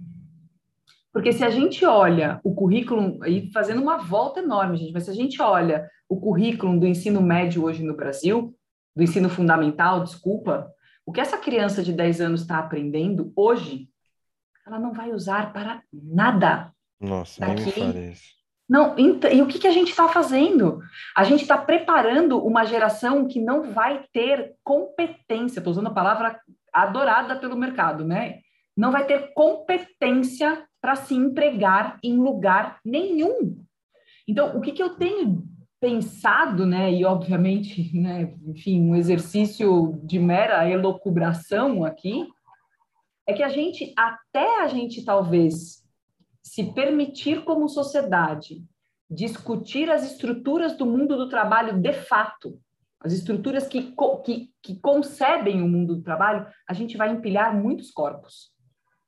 [1.11, 5.09] Porque se a gente olha o currículo, aí fazendo uma volta enorme, gente, mas se
[5.09, 8.55] a gente olha o currículo do ensino médio hoje no Brasil,
[8.95, 10.71] do ensino fundamental, desculpa,
[11.05, 13.89] o que essa criança de 10 anos está aprendendo hoje,
[14.65, 16.71] ela não vai usar para nada.
[16.99, 18.36] Nossa, Daqui, nem me isso.
[18.69, 20.81] Não, e o que, que a gente está fazendo?
[21.15, 26.39] A gente está preparando uma geração que não vai ter competência, estou usando a palavra
[26.73, 28.39] adorada pelo mercado, né?
[28.75, 33.57] Não vai ter competência para se empregar em lugar nenhum.
[34.27, 35.43] Então, o que, que eu tenho
[35.79, 36.91] pensado, né?
[36.91, 38.33] E obviamente, né?
[38.45, 42.27] Enfim, um exercício de mera elocubração aqui,
[43.25, 45.86] é que a gente, até a gente talvez
[46.47, 48.63] se permitir como sociedade
[49.09, 52.59] discutir as estruturas do mundo do trabalho de fato,
[52.99, 53.93] as estruturas que,
[54.25, 58.51] que, que concebem o mundo do trabalho, a gente vai empilhar muitos corpos.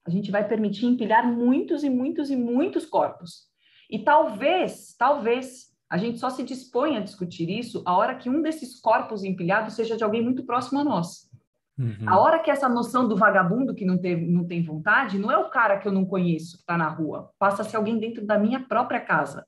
[0.06, 3.48] A gente vai permitir empilhar muitos e muitos e muitos corpos.
[3.90, 8.42] E talvez, talvez, a gente só se disponha a discutir isso a hora que um
[8.42, 11.29] desses corpos empilhados seja de alguém muito próximo a nós.
[11.80, 12.10] Uhum.
[12.10, 15.38] A hora que essa noção do vagabundo que não tem, não tem vontade, não é
[15.38, 18.26] o cara que eu não conheço que está na rua, passa a ser alguém dentro
[18.26, 19.46] da minha própria casa.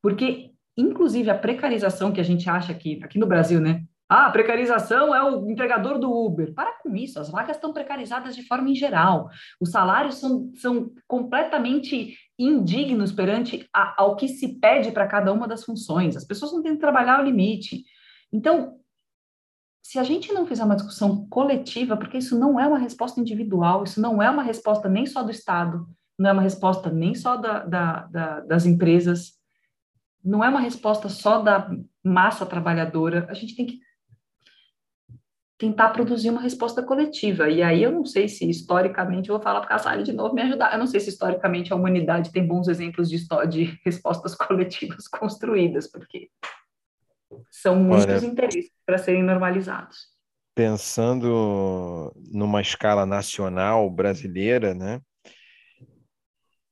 [0.00, 3.82] Porque, inclusive, a precarização que a gente acha aqui, aqui no Brasil, né?
[4.08, 6.52] Ah, precarização é o empregador do Uber.
[6.52, 9.30] Para com isso, as vagas estão precarizadas de forma em geral.
[9.58, 15.48] Os salários são, são completamente indignos perante a, ao que se pede para cada uma
[15.48, 16.14] das funções.
[16.14, 17.84] As pessoas não têm que trabalhar ao limite.
[18.30, 18.81] Então,
[19.82, 23.82] se a gente não fizer uma discussão coletiva, porque isso não é uma resposta individual,
[23.82, 25.86] isso não é uma resposta nem só do Estado,
[26.18, 29.32] não é uma resposta nem só da, da, da, das empresas,
[30.24, 31.68] não é uma resposta só da
[32.02, 33.80] massa trabalhadora, a gente tem que
[35.58, 37.48] tentar produzir uma resposta coletiva.
[37.48, 40.34] E aí eu não sei se historicamente, eu vou falar para a Sally de novo
[40.34, 43.18] me ajudar, eu não sei se historicamente a humanidade tem bons exemplos de,
[43.48, 46.30] de respostas coletivas construídas, porque
[47.50, 50.12] são muitos Olha, interesses para serem normalizados.
[50.54, 55.00] Pensando numa escala nacional brasileira, né?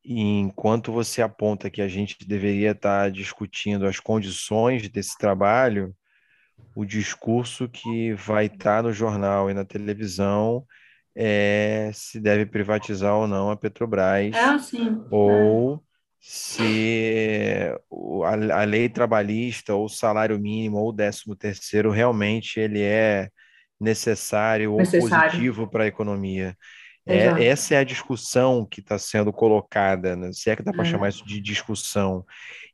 [0.05, 5.95] enquanto você aponta que a gente deveria estar discutindo as condições desse trabalho,
[6.75, 10.65] o discurso que vai estar no jornal e na televisão
[11.15, 15.90] é se deve privatizar ou não a Petrobras, é assim, ou é
[16.21, 17.73] se
[18.53, 23.31] a, lei trabalhista ou o salário mínimo ou o décimo terceiro realmente ele é
[23.81, 25.15] necessário, necessário.
[25.15, 26.55] ou positivo para a economia.
[27.07, 30.31] É, essa é a discussão que está sendo colocada, né?
[30.33, 30.91] se é que dá para é.
[30.91, 32.25] chamar isso de discussão.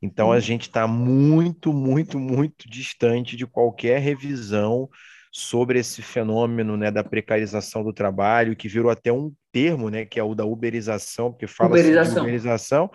[0.01, 4.89] Então, a gente está muito, muito, muito distante de qualquer revisão
[5.31, 10.19] sobre esse fenômeno né, da precarização do trabalho, que virou até um termo, né, que
[10.19, 12.13] é o da uberização, porque fala uberização.
[12.15, 12.91] de uberização,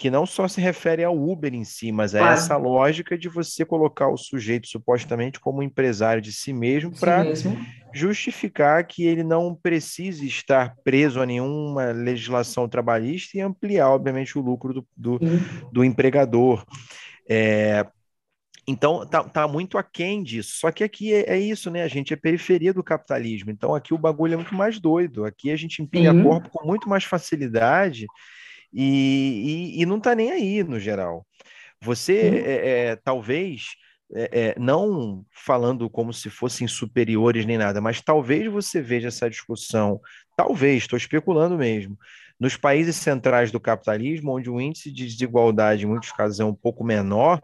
[0.00, 2.32] que não só se refere ao Uber em si, mas é claro.
[2.32, 7.22] essa lógica de você colocar o sujeito supostamente como empresário de si mesmo para
[7.92, 14.40] justificar que ele não precise estar preso a nenhuma legislação trabalhista e ampliar, obviamente, o
[14.40, 15.20] lucro do, do,
[15.70, 16.64] do empregador.
[17.28, 17.86] É,
[18.66, 20.52] então, tá, tá muito aquém disso.
[20.60, 21.82] Só que aqui é, é, isso, né?
[21.82, 23.50] A gente é periferia do capitalismo.
[23.50, 25.26] Então, aqui o bagulho é muito mais doido.
[25.26, 26.22] Aqui a gente empilha Sim.
[26.22, 28.06] corpo com muito mais facilidade
[28.72, 31.26] e, e, e não está nem aí, no geral.
[31.82, 33.74] Você, é, é, talvez,
[34.12, 39.30] é, é, não falando como se fossem superiores nem nada, mas talvez você veja essa
[39.30, 40.00] discussão,
[40.36, 41.98] talvez, estou especulando mesmo,
[42.38, 46.54] nos países centrais do capitalismo, onde o índice de desigualdade, em muitos casos, é um
[46.54, 47.40] pouco menor,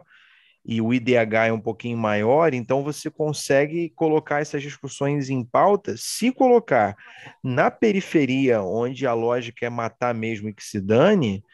[0.69, 5.95] e o IDH é um pouquinho maior, então você consegue colocar essas discussões em pauta,
[5.97, 6.97] se colocar
[7.43, 11.45] na periferia, onde a lógica é matar mesmo e que se dane,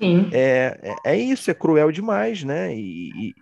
[0.00, 0.30] Sim.
[0.32, 2.74] É, é, é isso, é cruel demais, né?
[2.74, 3.34] E, e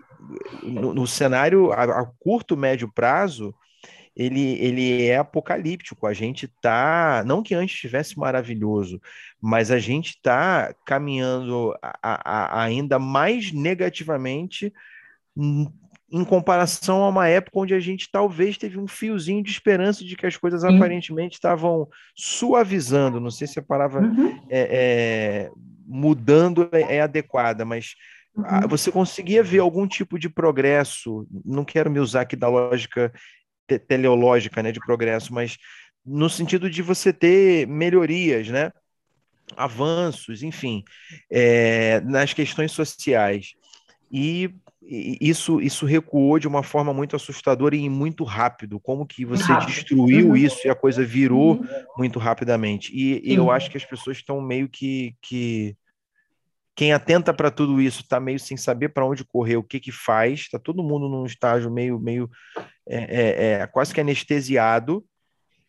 [0.64, 3.54] no, no, cenário a, a, curto, médio prazo,
[4.16, 6.06] ele, ele é apocalíptico.
[6.06, 9.00] A gente tá, não que antes estivesse maravilhoso,
[9.40, 14.72] mas a gente está caminhando a, a, ainda mais negativamente
[16.10, 20.16] em comparação a uma época onde a gente talvez teve um fiozinho de esperança de
[20.16, 20.74] que as coisas Sim.
[20.74, 23.20] aparentemente estavam suavizando.
[23.20, 24.40] Não sei se a palavra uhum.
[24.48, 25.50] é, é,
[25.86, 27.94] mudando é, é, adequada, mas
[28.34, 28.68] uhum.
[28.68, 31.26] você conseguia ver algum tipo de progresso.
[31.44, 33.12] Não quero me usar aqui da lógica
[33.66, 35.58] te teleológica, né, de progresso, mas
[36.04, 38.72] no sentido de você ter melhorias, né?
[39.56, 40.84] avanços, enfim,
[41.30, 43.54] é, nas questões sociais.
[44.10, 44.54] E
[44.90, 48.80] isso, isso recuou de uma forma muito assustadora e muito rápido.
[48.80, 49.68] Como que você rápido.
[49.68, 50.36] destruiu uhum.
[50.36, 51.66] isso e a coisa virou uhum.
[51.98, 52.90] muito rapidamente.
[52.94, 55.76] E, e eu acho que as pessoas estão meio que, que...
[56.74, 59.92] quem atenta para tudo isso está meio sem saber para onde correr, o que que
[59.92, 60.40] faz.
[60.40, 62.30] Está todo mundo num estágio meio, meio
[62.88, 65.04] é, é, é, quase que anestesiado.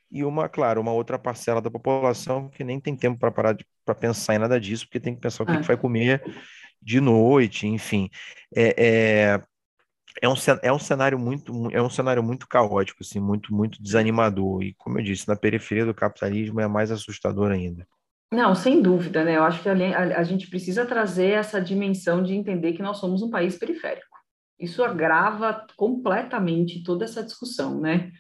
[0.10, 3.94] E uma, claro, uma outra parcela da população que nem tem tempo para parar para
[3.94, 6.24] pensar em nada disso, porque tem que pensar o que, que vai comer
[6.82, 8.10] de noite, enfim.
[8.56, 9.42] É, é,
[10.22, 14.64] é, um, é um cenário muito é um cenário muito caótico, assim, muito, muito desanimador.
[14.64, 17.88] E, como eu disse, na periferia do capitalismo é mais assustador ainda.
[18.32, 19.38] Não, sem dúvida, né?
[19.38, 22.98] Eu acho que a, a, a gente precisa trazer essa dimensão de entender que nós
[22.98, 24.08] somos um país periférico.
[24.60, 28.12] Isso agrava completamente toda essa discussão, né?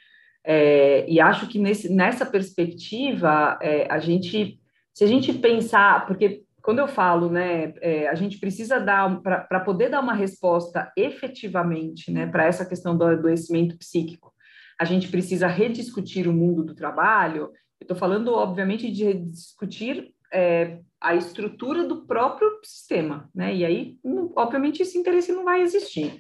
[0.43, 4.60] É, e acho que nesse, nessa perspectiva, é, a gente,
[4.93, 9.60] se a gente pensar, porque quando eu falo, né, é, a gente precisa dar, para
[9.60, 14.34] poder dar uma resposta efetivamente, né, para essa questão do adoecimento psíquico,
[14.80, 17.52] a gente precisa rediscutir o mundo do trabalho.
[17.80, 23.98] Eu estou falando, obviamente, de rediscutir é, a estrutura do próprio sistema, né, e aí,
[24.36, 26.19] obviamente, esse interesse não vai existir.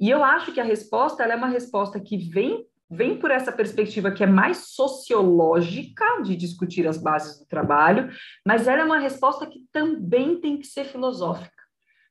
[0.00, 4.10] E eu acho que a resposta é uma resposta que vem vem por essa perspectiva
[4.10, 8.10] que é mais sociológica de discutir as bases do trabalho,
[8.44, 11.62] mas ela é uma resposta que também tem que ser filosófica,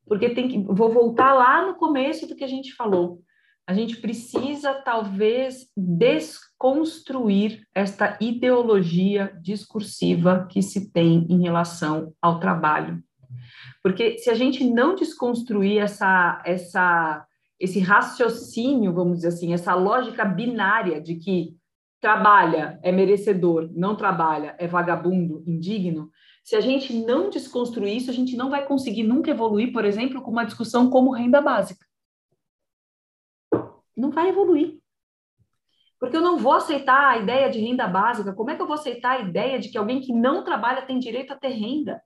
[0.08, 3.22] porque tem que vou voltar lá no começo do que a gente falou.
[3.68, 13.04] A gente precisa talvez desconstruir esta ideologia discursiva que se tem em relação ao trabalho.
[13.84, 17.26] Porque se a gente não desconstruir essa essa
[17.60, 21.58] esse raciocínio, vamos dizer assim, essa lógica binária de que
[22.00, 26.10] trabalha é merecedor, não trabalha é vagabundo, indigno,
[26.44, 30.22] se a gente não desconstruir isso, a gente não vai conseguir nunca evoluir, por exemplo,
[30.22, 31.86] com uma discussão como renda básica.
[33.96, 34.80] Não vai evoluir.
[36.00, 38.34] Porque eu não vou aceitar a ideia de renda básica.
[38.34, 40.98] Como é que eu vou aceitar a ideia de que alguém que não trabalha tem
[40.98, 42.02] direito a ter renda?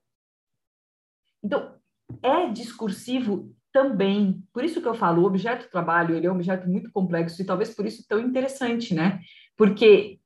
[1.44, 1.80] Então,
[2.22, 4.42] é discursivo também.
[4.54, 7.46] Por isso que eu falo, o objeto trabalho, ele é um objeto muito complexo e
[7.46, 9.20] talvez por isso tão interessante, né?
[9.58, 10.20] Porque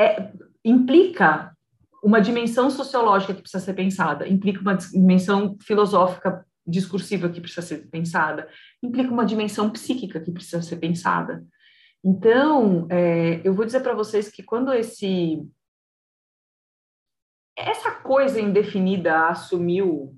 [0.00, 0.32] é,
[0.64, 1.54] implica
[2.02, 7.88] uma dimensão sociológica que precisa ser pensada, implica uma dimensão filosófica discursiva que precisa ser
[7.88, 8.48] pensada,
[8.82, 11.44] implica uma dimensão psíquica que precisa ser pensada.
[12.04, 15.46] Então, é, eu vou dizer para vocês que quando esse
[17.56, 20.16] essa coisa indefinida assumiu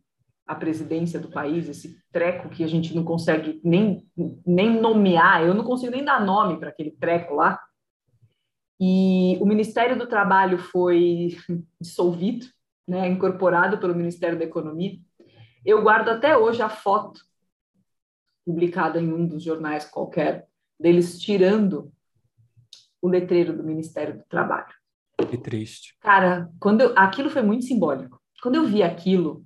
[0.50, 4.04] a presidência do país, esse treco que a gente não consegue nem,
[4.44, 7.56] nem nomear, eu não consigo nem dar nome para aquele treco lá.
[8.80, 11.36] E o Ministério do Trabalho foi
[11.80, 12.46] dissolvido,
[12.84, 14.98] né, incorporado pelo Ministério da Economia.
[15.64, 17.20] Eu guardo até hoje a foto
[18.44, 20.48] publicada em um dos jornais qualquer
[20.80, 21.92] deles tirando
[23.00, 24.74] o letreiro do Ministério do Trabalho.
[25.28, 25.96] Que triste.
[26.00, 28.20] Cara, quando eu, aquilo foi muito simbólico.
[28.42, 29.44] Quando eu vi aquilo,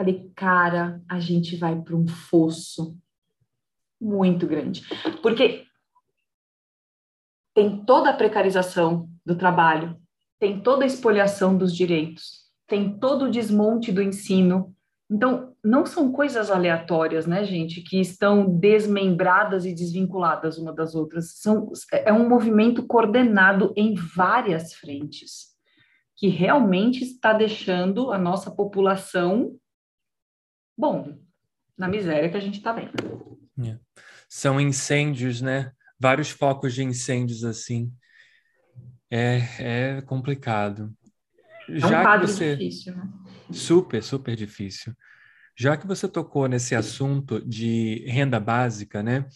[0.00, 2.96] Falei, cara, a gente vai para um fosso
[4.00, 4.82] muito grande.
[5.20, 5.66] Porque
[7.54, 10.00] tem toda a precarização do trabalho,
[10.38, 14.74] tem toda a espoliação dos direitos, tem todo o desmonte do ensino.
[15.10, 21.34] Então, não são coisas aleatórias, né, gente, que estão desmembradas e desvinculadas uma das outras.
[21.34, 25.48] São, é um movimento coordenado em várias frentes,
[26.16, 29.60] que realmente está deixando a nossa população
[30.80, 31.18] bom,
[31.76, 33.38] na miséria que a gente está vendo.
[33.62, 33.78] É.
[34.28, 35.72] São incêndios, né?
[35.98, 37.92] Vários focos de incêndios assim.
[39.10, 40.92] É, é complicado.
[41.68, 42.56] Já é um quadro você...
[42.56, 43.08] difícil, né?
[43.52, 44.94] Super, super difícil.
[45.56, 49.26] Já que você tocou nesse assunto de renda básica, né?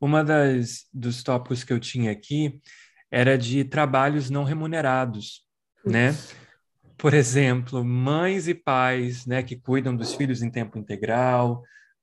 [0.00, 2.60] Uma das dos tópicos que eu tinha aqui
[3.10, 5.42] era de trabalhos não remunerados,
[5.84, 6.14] né?
[6.96, 11.62] Por exemplo, mães e pais né, que cuidam dos filhos em tempo integral,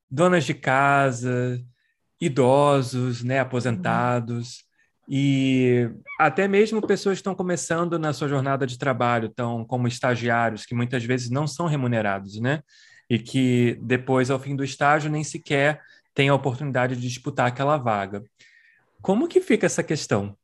[0.09, 1.59] donas de casa,
[2.19, 4.63] idosos, né, aposentados,
[5.07, 10.65] e até mesmo pessoas que estão começando na sua jornada de trabalho, estão como estagiários,
[10.65, 12.61] que muitas vezes não são remunerados, né?
[13.09, 15.81] E que depois, ao fim do estágio, nem sequer
[16.13, 18.23] têm a oportunidade de disputar aquela vaga.
[19.01, 20.37] Como que fica essa questão?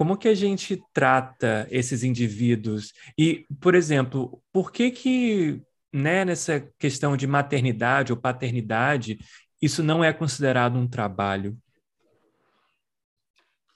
[0.00, 2.94] Como que a gente trata esses indivíduos?
[3.18, 5.60] E, por exemplo, por que que,
[5.92, 9.18] né, nessa questão de maternidade ou paternidade,
[9.60, 11.54] isso não é considerado um trabalho?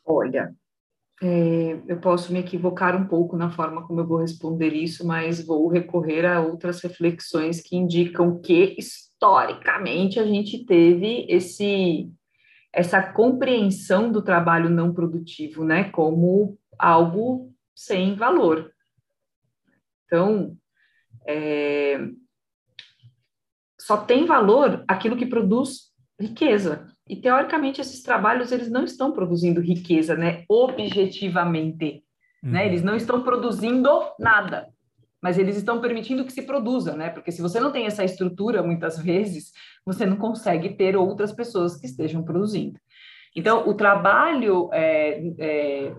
[0.02, 0.54] Olha,
[1.22, 5.44] é, eu posso me equivocar um pouco na forma como eu vou responder isso, mas
[5.44, 12.10] vou recorrer a outras reflexões que indicam que, historicamente, a gente teve esse
[12.74, 18.72] essa compreensão do trabalho não produtivo, né, como algo sem valor.
[20.04, 20.56] Então,
[21.26, 22.00] é,
[23.80, 26.88] só tem valor aquilo que produz riqueza.
[27.08, 32.00] E teoricamente esses trabalhos eles não estão produzindo riqueza, né, objetivamente, né?
[32.42, 32.50] uhum.
[32.50, 32.66] né?
[32.66, 34.73] Eles não estão produzindo nada
[35.24, 37.08] mas eles estão permitindo que se produza, né?
[37.08, 41.80] Porque se você não tem essa estrutura, muitas vezes, você não consegue ter outras pessoas
[41.80, 42.78] que estejam produzindo.
[43.34, 45.94] Então, o trabalho, é, é,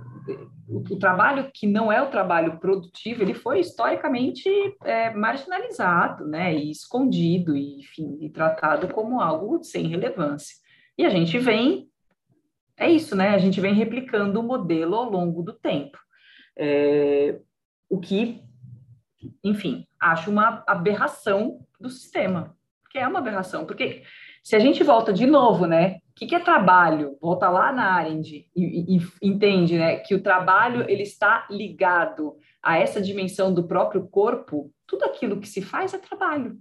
[0.69, 4.47] o, trabalho que não é o trabalho produtivo, ele foi historicamente
[4.83, 6.53] é, marginalizado, né?
[6.53, 10.55] E escondido, e, enfim, e tratado como algo sem relevância.
[10.99, 11.89] E a gente vem,
[12.77, 13.29] é isso, né?
[13.29, 15.97] A gente vem replicando o modelo ao longo do tempo.
[16.55, 17.39] É,
[17.89, 18.44] o que
[19.43, 22.55] enfim, acho uma aberração do sistema,
[22.89, 24.03] que é uma aberração, porque
[24.45, 25.97] se a gente volta de novo, né?
[26.11, 27.17] O que, que é trabalho?
[27.19, 29.97] Volta lá na Arendt e, e, e, entende, né?
[29.97, 34.71] Que o trabalho ele está ligado a essa dimensão do próprio corpo.
[34.85, 36.59] Tudo aquilo que se faz é trabalho.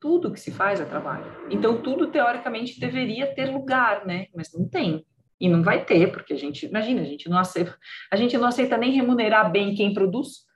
[0.00, 1.26] Tudo que se faz é trabalho.
[1.48, 4.26] Então tudo teoricamente deveria ter lugar, né?
[4.34, 5.06] Mas não tem.
[5.40, 7.78] E não vai ter, porque a gente, imagina, a gente não aceita,
[8.10, 10.47] a gente não aceita nem remunerar bem quem produz,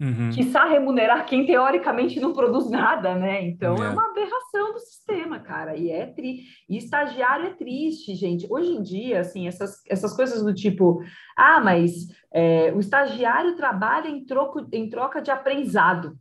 [0.00, 0.30] uhum.
[0.30, 3.42] quiçá remunerar quem teoricamente não produz nada, né?
[3.42, 5.76] Então é, é uma aberração do sistema, cara.
[5.76, 6.42] E é tri...
[6.68, 8.46] e estagiário é triste, gente.
[8.50, 11.02] Hoje em dia, assim, essas, essas coisas do tipo,
[11.36, 16.16] ah, mas é, o estagiário trabalha em, troco, em troca de aprendizado.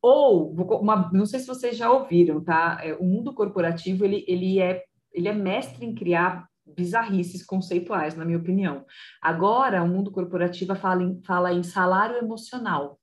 [0.00, 2.80] Ou, uma, não sei se vocês já ouviram, tá?
[2.82, 8.24] É, o mundo corporativo, ele, ele, é, ele é mestre em criar bizarrices conceituais, na
[8.24, 8.84] minha opinião.
[9.20, 12.98] Agora, o mundo corporativo fala em, fala em salário emocional.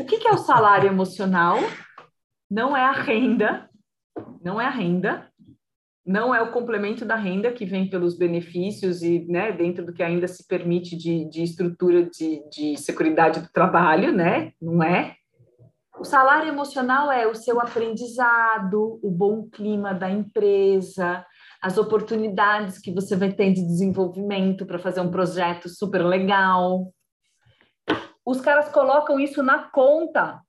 [0.00, 1.58] o que, que é o salário emocional?
[2.50, 3.70] Não é a renda,
[4.42, 5.30] não é a renda,
[6.04, 10.02] não é o complemento da renda que vem pelos benefícios e né, dentro do que
[10.02, 14.52] ainda se permite de, de estrutura de, de seguridade do trabalho, né?
[14.60, 15.14] Não é.
[16.00, 21.26] O salário emocional é o seu aprendizado, o bom clima da empresa,
[21.60, 26.90] as oportunidades que você vai ter de desenvolvimento para fazer um projeto super legal.
[28.24, 30.40] Os caras colocam isso na conta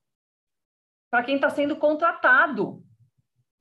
[1.12, 2.82] para quem está sendo contratado.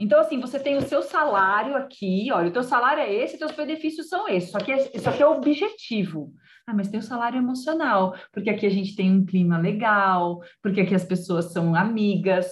[0.00, 3.52] Então, assim, você tem o seu salário aqui, olha, o teu salário é esse, teus
[3.52, 6.32] benefícios são esses, só que isso aqui é o objetivo.
[6.66, 10.80] Ah, mas tem o salário emocional, porque aqui a gente tem um clima legal, porque
[10.80, 12.46] aqui as pessoas são amigas.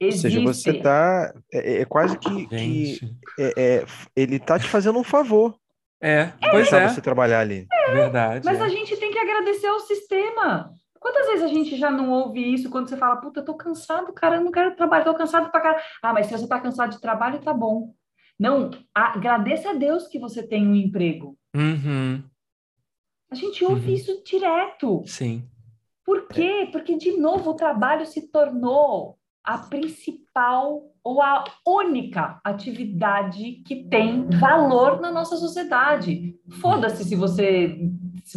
[0.00, 0.26] Existe.
[0.26, 3.00] Ou seja, você está é, é, é, quase que, que
[3.38, 5.54] é, é, ele está te fazendo um favor.
[6.00, 6.88] É, pois é.
[6.88, 7.66] você trabalhar ali.
[7.70, 8.44] É, Verdade.
[8.44, 10.72] Mas a gente tem que agradecer ao sistema.
[11.06, 14.12] Quantas vezes a gente já não ouve isso quando você fala, puta, eu tô cansado,
[14.12, 15.84] cara, eu não quero trabalhar, tô cansado pra caralho.
[16.02, 17.94] Ah, mas se você tá cansado de trabalho, tá bom.
[18.36, 21.38] Não, agradeça a Deus que você tem um emprego.
[21.54, 22.24] Uhum.
[23.30, 23.94] A gente ouve uhum.
[23.94, 25.04] isso direto.
[25.06, 25.48] Sim.
[26.04, 26.68] Por quê?
[26.72, 29.16] Porque, de novo, o trabalho se tornou
[29.46, 36.34] a principal ou a única atividade que tem valor na nossa sociedade.
[36.60, 37.78] Foda-se se você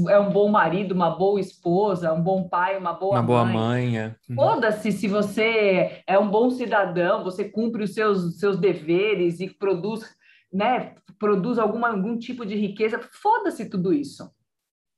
[0.08, 3.26] é um bom marido, uma boa esposa, um bom pai, uma boa uma mãe.
[3.26, 3.98] boa mãe.
[3.98, 4.16] É.
[4.30, 4.36] Uhum.
[4.36, 10.02] Foda-se se você é um bom cidadão, você cumpre os seus, seus deveres e produz,
[10.54, 13.00] né, produz alguma, algum tipo de riqueza.
[13.12, 14.30] Foda-se tudo isso.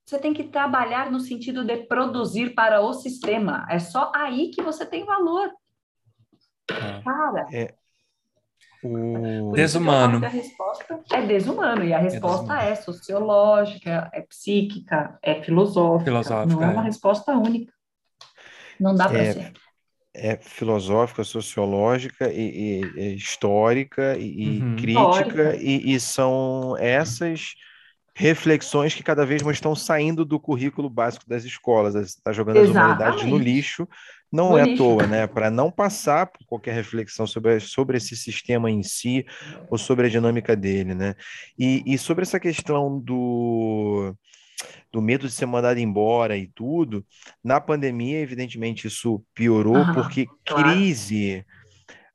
[0.06, 3.66] Você tem que trabalhar no sentido de produzir para o sistema.
[3.70, 5.50] É só aí que você tem valor.
[6.70, 7.02] É.
[7.04, 7.48] Cara.
[7.52, 7.74] É.
[8.84, 9.52] O...
[9.54, 10.26] Desumano.
[10.26, 16.06] A resposta é desumano, e a resposta é, é, sociológica, é psíquica, é filosófica.
[16.06, 16.86] filosófica não é uma é.
[16.86, 17.72] resposta única.
[18.80, 19.54] Não dá para é, ser.
[20.14, 24.76] É filosófica, sociológica e, e, e histórica e, uhum.
[24.76, 27.54] crítica, e, são essas
[28.14, 31.96] reflexões que cada vez mais estão saindo do currículo básico das escolas.
[31.96, 32.78] Está jogando Exatamente.
[32.78, 33.88] as humanidades no lixo,
[34.32, 35.28] não é à toa, né?
[35.28, 39.26] Para não passar por qualquer reflexão sobre, sobre esse sistema em si
[39.70, 41.16] ou sobre a dinâmica dele, né?
[41.58, 44.16] E, e sobre essa questão do,
[44.92, 47.06] do medo de ser mandado embora e tudo,
[47.44, 50.72] na pandemia, evidentemente, isso piorou, porque claro.
[50.72, 51.46] crise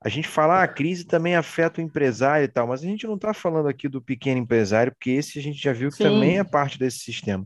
[0.07, 3.05] a gente fala, ah, a crise também afeta o empresário e tal, mas a gente
[3.09, 6.05] não está falando aqui do pequeno empresário, porque esse a gente já viu que Sim.
[6.05, 7.45] também é parte desse sistema.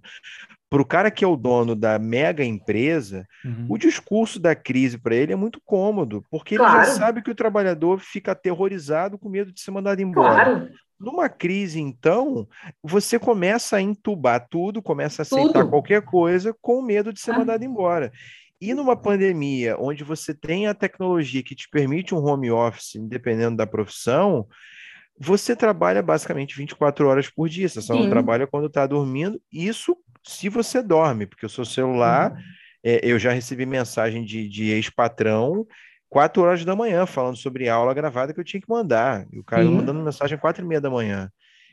[0.71, 3.67] Para o cara que é o dono da mega empresa, uhum.
[3.69, 6.79] o discurso da crise para ele é muito cômodo, porque claro.
[6.79, 10.45] ele já sabe que o trabalhador fica aterrorizado com medo de ser mandado embora.
[10.45, 10.69] Claro.
[10.99, 12.47] Numa crise, então,
[12.85, 15.71] você começa a entubar tudo, começa a aceitar tudo.
[15.71, 17.39] qualquer coisa com medo de ser ah.
[17.39, 18.13] mandado embora.
[18.61, 23.57] E numa pandemia, onde você tem a tecnologia que te permite um home office, dependendo
[23.57, 24.47] da profissão,
[25.19, 27.69] você trabalha basicamente 24 horas por dia.
[27.69, 28.03] Você só Sim.
[28.03, 29.41] não trabalha quando está dormindo.
[29.51, 32.39] Isso se você dorme, porque o seu celular, uhum.
[32.85, 35.67] é, eu já recebi mensagem de, de ex-patrão,
[36.09, 39.27] 4 horas da manhã, falando sobre aula gravada que eu tinha que mandar.
[39.33, 41.31] E o cara mandando mensagem 4 e meia da manhã.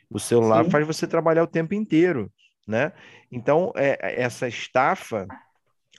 [0.09, 0.69] O celular Sim.
[0.69, 2.31] faz você trabalhar o tempo inteiro,
[2.67, 2.93] né?
[3.31, 5.27] Então, é, essa estafa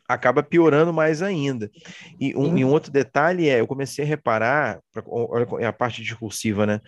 [0.08, 1.70] acaba piorando mais ainda.
[2.18, 6.02] E um, e um, outro detalhe é, eu comecei a reparar, olha é a parte
[6.02, 6.80] discursiva, né?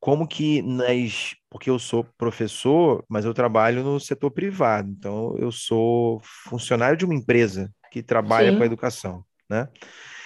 [0.00, 1.34] Como que nas.
[1.50, 7.04] Porque eu sou professor, mas eu trabalho no setor privado, então eu sou funcionário de
[7.04, 8.56] uma empresa que trabalha Sim.
[8.56, 9.68] com a educação, né?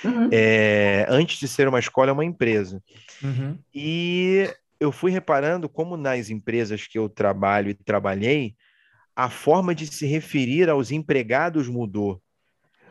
[0.04, 0.28] Uhum.
[0.32, 2.82] É, antes de ser uma escola, é uma empresa.
[3.22, 3.58] Uhum.
[3.74, 4.48] E
[4.80, 8.54] eu fui reparando como nas empresas que eu trabalho e trabalhei,
[9.14, 12.22] a forma de se referir aos empregados mudou.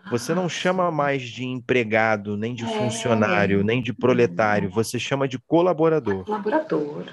[0.09, 3.63] Você não chama mais de empregado, nem de funcionário, é.
[3.63, 6.25] nem de proletário, você chama de colaborador.
[6.25, 7.05] Colaborador.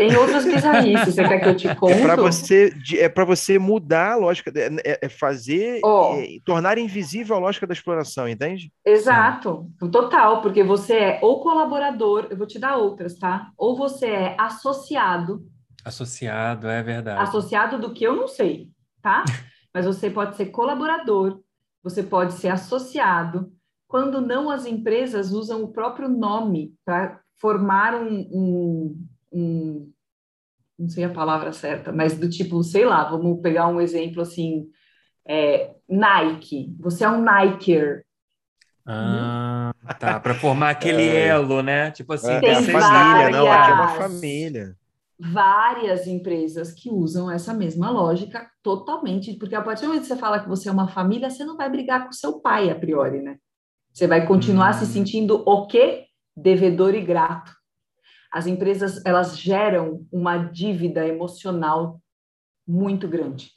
[0.00, 1.92] Tem outras bizarrices, você quer que eu te conte?
[2.00, 4.50] É para você, é para você mudar a lógica,
[4.82, 6.14] é, é fazer, oh.
[6.14, 8.72] é, tornar invisível a lógica da exploração, entende?
[8.82, 13.50] Exato, total, porque você é ou colaborador, eu vou te dar outras, tá?
[13.58, 15.44] Ou você é associado.
[15.84, 17.20] Associado, é verdade.
[17.20, 18.70] Associado do que eu não sei,
[19.02, 19.22] tá?
[19.74, 21.40] Mas você pode ser colaborador,
[21.82, 23.52] você pode ser associado.
[23.86, 29.92] Quando não, as empresas usam o próprio nome para formar um, um um,
[30.78, 34.66] não sei a palavra certa, mas do tipo, sei lá, vamos pegar um exemplo assim,
[35.26, 38.04] é, Nike, você é um Niker.
[38.86, 41.28] Ah, tá, para formar aquele é.
[41.28, 41.90] elo, né?
[41.92, 44.76] Tipo assim, é, tem a família, não, aqui é uma família.
[45.20, 50.16] Várias empresas que usam essa mesma lógica totalmente, porque a partir do momento que você
[50.16, 53.20] fala que você é uma família, você não vai brigar com seu pai a priori,
[53.20, 53.36] né?
[53.92, 54.78] Você vai continuar hum.
[54.78, 56.06] se sentindo o quê?
[56.36, 57.52] Devedor e grato
[58.30, 62.00] as empresas elas geram uma dívida emocional
[62.66, 63.50] muito grande.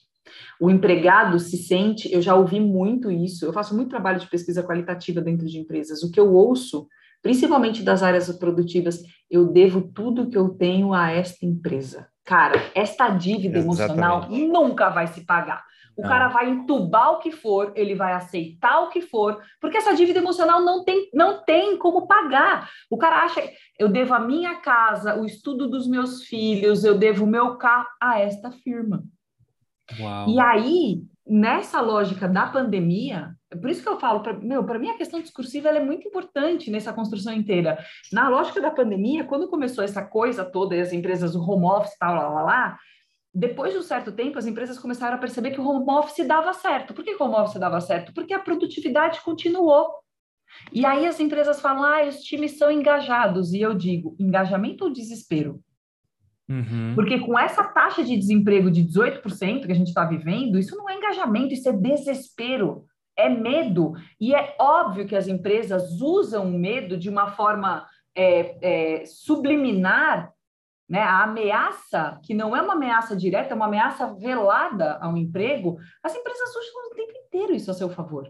[0.60, 4.64] O empregado se sente, eu já ouvi muito isso, eu faço muito trabalho de pesquisa
[4.64, 6.02] qualitativa dentro de empresas.
[6.02, 6.88] O que eu ouço,
[7.24, 9.02] principalmente das áreas produtivas,
[9.32, 12.08] eu devo tudo que eu tenho a esta empresa.
[12.26, 15.64] Cara, esta dívida emocional nunca vai se pagar.
[15.96, 16.10] O não.
[16.10, 20.20] cara vai entubar o que for, ele vai aceitar o que for, porque essa dívida
[20.20, 22.70] emocional não tem, não tem como pagar.
[22.90, 23.42] O cara acha,
[23.78, 27.88] eu devo a minha casa, o estudo dos meus filhos, eu devo o meu carro
[28.02, 29.04] a esta firma.
[30.00, 30.30] Uau.
[30.30, 34.80] E aí, nessa lógica da pandemia, é por isso que eu falo, pra, meu, para
[34.80, 37.78] mim a questão discursiva é muito importante nessa construção inteira.
[38.12, 41.98] Na lógica da pandemia, quando começou essa coisa toda, e as empresas, o home office,
[41.98, 42.78] tal, lá, lá, lá,
[43.34, 46.54] depois de um certo tempo, as empresas começaram a perceber que o home office dava
[46.54, 46.94] certo.
[46.94, 48.14] Por que o home office dava certo?
[48.14, 49.88] Porque a produtividade continuou.
[50.72, 53.54] E aí as empresas falam, ah, os times são engajados.
[53.54, 55.60] E eu digo, engajamento ou desespero?
[56.50, 56.94] Uhum.
[56.96, 60.90] Porque com essa taxa de desemprego de 18% que a gente está vivendo, isso não
[60.90, 62.86] é engajamento, isso é desespero,
[63.18, 63.94] é medo.
[64.20, 67.86] E é óbvio que as empresas usam o medo de uma forma
[68.16, 70.34] é, é, subliminar
[70.94, 71.02] né?
[71.02, 76.16] A ameaça, que não é uma ameaça direta, é uma ameaça velada ao emprego, as
[76.16, 78.30] empresas usam o tempo inteiro isso a seu favor.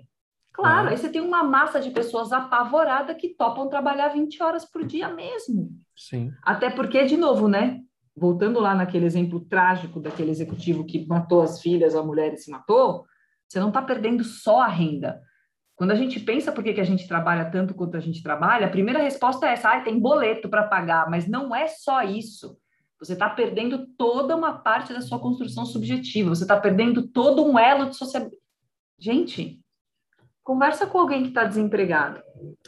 [0.54, 0.92] Claro, ah.
[0.92, 5.10] aí você tem uma massa de pessoas apavorada que topam trabalhar 20 horas por dia
[5.10, 5.72] mesmo.
[5.94, 6.32] Sim.
[6.42, 7.82] Até porque, de novo, né?
[8.16, 12.52] Voltando lá naquele exemplo trágico daquele executivo que matou as filhas, a mulher e se
[12.52, 13.06] matou,
[13.48, 15.22] você não está perdendo só a renda.
[15.76, 18.68] Quando a gente pensa por que, que a gente trabalha tanto quanto a gente trabalha,
[18.68, 22.58] a primeira resposta é essa: ah, tem boleto para pagar, mas não é só isso.
[23.00, 27.60] Você está perdendo toda uma parte da sua construção subjetiva, você está perdendo todo um
[27.60, 28.42] elo de sociabilidade.
[28.98, 29.60] Gente,
[30.44, 32.22] conversa com alguém que está desempregado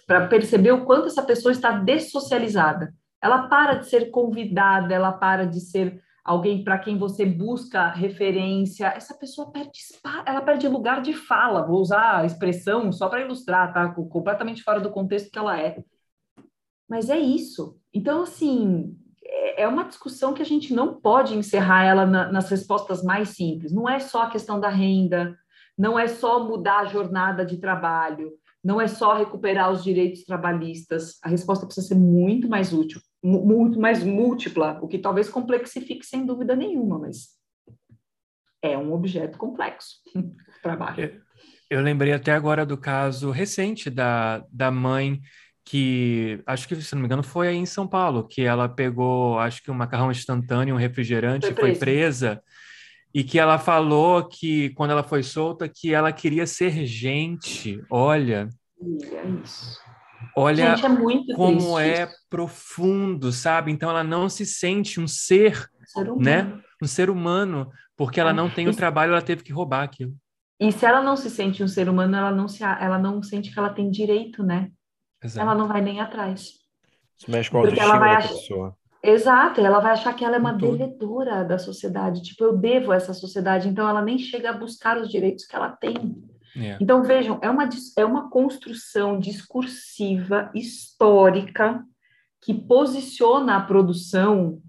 [0.05, 2.93] para perceber o quanto essa pessoa está dessocializada.
[3.25, 8.85] Ela para de ser convidada, ela para de ser alguém para quem você busca referência,
[8.85, 9.79] essa pessoa perde
[10.27, 11.65] ela perde lugar de fala.
[11.65, 13.89] Vou usar a expressão só para ilustrar, tá?
[13.89, 15.83] Completamente fora do contexto que ela é.
[16.87, 17.79] Mas é isso.
[17.91, 22.47] Então, assim, é, é uma discussão que a gente não pode encerrar ela na, nas
[22.47, 23.73] respostas mais simples.
[23.73, 25.35] Não é só a questão da renda,
[25.75, 31.17] não é só mudar a jornada de trabalho, não é só recuperar os direitos trabalhistas.
[31.23, 36.25] A resposta precisa ser muito mais útil muito mais múltipla, o que talvez complexifique sem
[36.25, 37.29] dúvida nenhuma, mas
[38.61, 40.01] é um objeto complexo
[40.61, 41.23] trabalho.
[41.69, 45.21] Eu, eu lembrei até agora do caso recente da, da mãe
[45.67, 49.39] que acho que, se não me engano, foi aí em São Paulo, que ela pegou,
[49.39, 52.43] acho que um macarrão instantâneo, um refrigerante, foi, foi presa,
[53.11, 57.81] e que ela falou que, quando ela foi solta, que ela queria ser gente.
[57.89, 58.47] Olha.
[58.79, 59.84] É isso.
[60.35, 62.01] Olha Gente, é como triste.
[62.01, 63.71] é profundo, sabe?
[63.71, 66.59] Então ela não se sente um ser, ser né?
[66.81, 68.33] Um ser humano, porque ela é.
[68.33, 70.13] não tem o trabalho, ela teve que roubar aquilo.
[70.59, 73.51] E se ela não se sente um ser humano, ela não se, ela não sente
[73.51, 74.69] que ela tem direito, né?
[75.21, 75.45] Exato.
[75.45, 76.53] Ela não vai nem atrás.
[77.17, 78.27] Isso mexe com a autoestima da ach...
[78.29, 78.77] pessoa.
[79.03, 82.95] Exato, ela vai achar que ela é uma devedora da sociedade, tipo, eu devo a
[82.95, 86.15] essa sociedade, então ela nem chega a buscar os direitos que ela tem.
[86.55, 86.77] Yeah.
[86.79, 86.83] É.
[86.83, 91.83] Então, vejam, é uma, é uma construção discursiva, histórica,
[92.41, 94.61] que posiciona a produção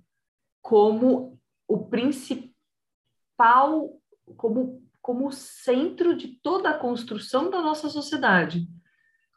[0.63, 2.51] como o principal,
[4.37, 8.67] como, como o centro de toda a construção da nossa sociedade.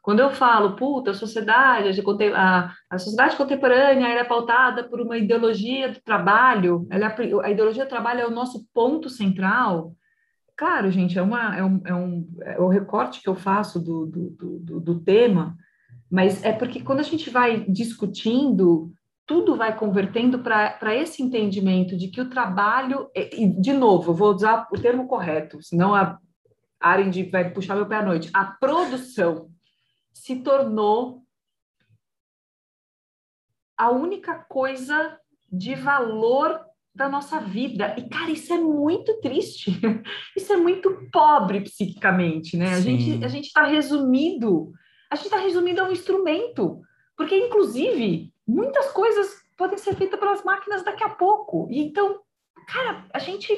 [0.02, 2.00] Quando eu falo, puta, a sociedade,
[2.34, 7.84] a, a sociedade contemporânea é pautada por uma ideologia do trabalho, ela, é a ideologia
[7.84, 9.94] do trabalho é o nosso ponto central,
[10.60, 14.04] Claro, gente, é, uma, é, um, é, um, é o recorte que eu faço do,
[14.04, 15.56] do, do, do tema,
[16.10, 18.92] mas é porque quando a gente vai discutindo
[19.24, 24.34] tudo vai convertendo para esse entendimento de que o trabalho, e de novo, eu vou
[24.34, 26.18] usar o termo correto, senão a
[26.78, 29.48] Arendt vai puxar meu pé à noite, a produção
[30.12, 31.22] se tornou
[33.78, 35.18] a única coisa
[35.50, 36.60] de valor
[37.00, 37.94] da nossa vida.
[37.96, 39.72] E, cara, isso é muito triste.
[40.36, 42.74] Isso é muito pobre psiquicamente, né?
[42.74, 44.72] A gente a gente está resumido,
[45.10, 46.80] a gente está resumido a um instrumento,
[47.16, 51.66] porque inclusive muitas coisas podem ser feitas pelas máquinas daqui a pouco.
[51.70, 52.20] E então,
[52.68, 53.52] cara, a gente.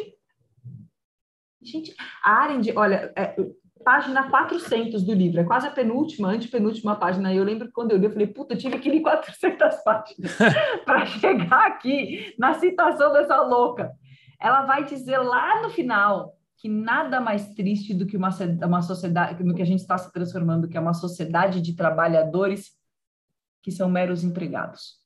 [1.61, 3.36] A, gente, a Arendt, olha, é,
[3.82, 7.32] página 400 do livro, é quase a penúltima, antepenúltima página.
[7.32, 10.38] Eu lembro que quando eu li, eu falei, puta, eu tive que ler 400 páginas
[10.84, 13.92] para chegar aqui na situação dessa louca.
[14.40, 18.30] Ela vai dizer lá no final que nada mais triste do que uma,
[18.64, 22.70] uma sociedade, no que a gente está se transformando, que é uma sociedade de trabalhadores
[23.62, 25.00] que são meros empregados.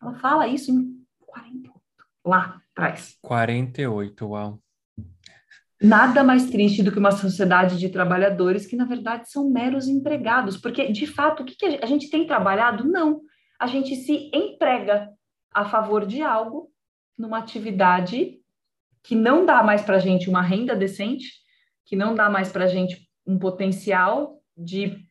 [0.00, 1.80] Ela fala isso em 48,
[2.24, 3.18] lá atrás.
[3.20, 4.61] 48, uau.
[5.82, 10.56] Nada mais triste do que uma sociedade de trabalhadores que, na verdade, são meros empregados.
[10.56, 12.84] Porque, de fato, o que, que a gente tem trabalhado?
[12.84, 13.20] Não.
[13.58, 15.08] A gente se emprega
[15.52, 16.70] a favor de algo
[17.18, 18.38] numa atividade
[19.02, 21.26] que não dá mais para a gente uma renda decente,
[21.84, 25.04] que não dá mais para a gente um potencial de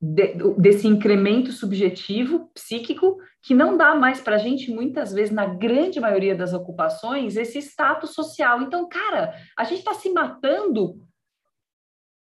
[0.00, 5.46] de, desse incremento subjetivo, psíquico, que não dá mais para a gente, muitas vezes, na
[5.46, 8.60] grande maioria das ocupações, esse status social.
[8.60, 11.00] Então, cara, a gente está se matando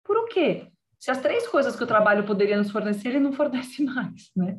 [0.03, 0.67] por o quê?
[0.99, 4.59] Se as três coisas que o trabalho poderia nos fornecer, ele não fornece mais, né?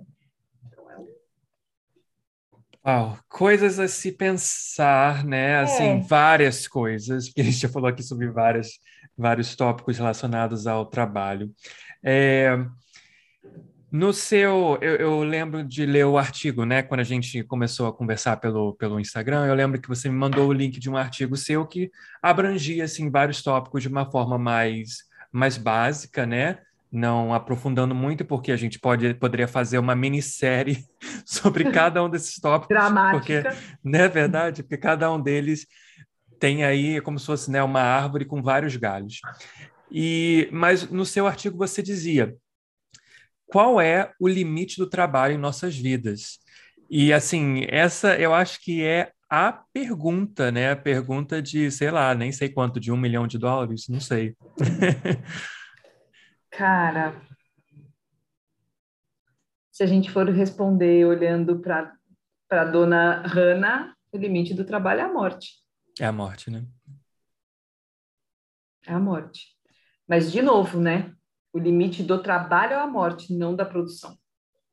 [2.88, 5.60] Uau, coisas a se pensar, né?
[5.60, 6.00] Assim, é.
[6.08, 8.80] várias coisas, porque a gente já falou aqui sobre várias,
[9.18, 11.54] vários tópicos relacionados ao trabalho.
[12.02, 12.66] É,
[13.96, 16.84] no seu, eu, eu, lembro de ler o artigo, né?
[16.84, 20.50] Quando a gente começou a conversar pelo, pelo Instagram, eu lembro que você me mandou
[20.50, 21.90] o link de um artigo seu que
[22.22, 26.60] abrangia assim vários tópicos de uma forma mais mais básica, né?
[26.92, 30.84] Não aprofundando muito, porque a gente pode poderia fazer uma minissérie
[31.26, 33.18] sobre cada um desses tópicos, Dramática.
[33.18, 35.66] porque não é verdade, porque cada um deles
[36.38, 39.22] tem aí como se fosse né, uma árvore com vários galhos.
[39.90, 42.36] E mas no seu artigo você dizia
[43.48, 46.40] qual é o limite do trabalho em nossas vidas?
[46.90, 50.72] E assim, essa eu acho que é a pergunta, né?
[50.72, 54.36] A pergunta de, sei lá, nem sei quanto, de um milhão de dólares, não sei.
[56.52, 57.22] Cara,
[59.72, 61.94] se a gente for responder olhando para
[62.50, 65.56] a dona Hannah, o limite do trabalho é a morte.
[66.00, 66.66] É a morte, né?
[68.88, 69.56] É a morte.
[70.08, 71.15] Mas, de novo, né?
[71.56, 74.18] O limite do trabalho é a morte, não da produção.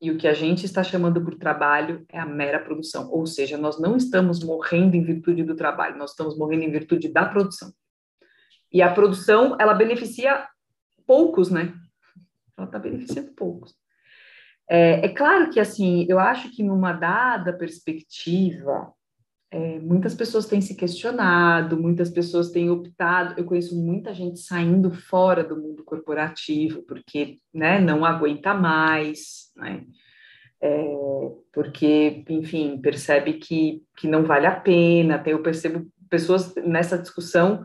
[0.01, 3.09] E o que a gente está chamando por trabalho é a mera produção.
[3.09, 7.07] Ou seja, nós não estamos morrendo em virtude do trabalho, nós estamos morrendo em virtude
[7.07, 7.71] da produção.
[8.69, 10.45] E a produção, ela beneficia
[11.07, 11.73] poucos, né?
[12.57, 13.73] Ela está beneficiando poucos.
[14.69, 18.91] É, é, claro que, assim, eu acho que numa dada perspectiva,
[19.53, 23.35] é, muitas pessoas têm se questionado, muitas pessoas têm optado.
[23.37, 29.83] Eu conheço muita gente saindo fora do mundo corporativo porque né, não aguenta mais, né?
[30.59, 30.95] É,
[31.53, 35.21] porque, enfim, percebe que, que não vale a pena.
[35.23, 37.63] Eu percebo pessoas nessa discussão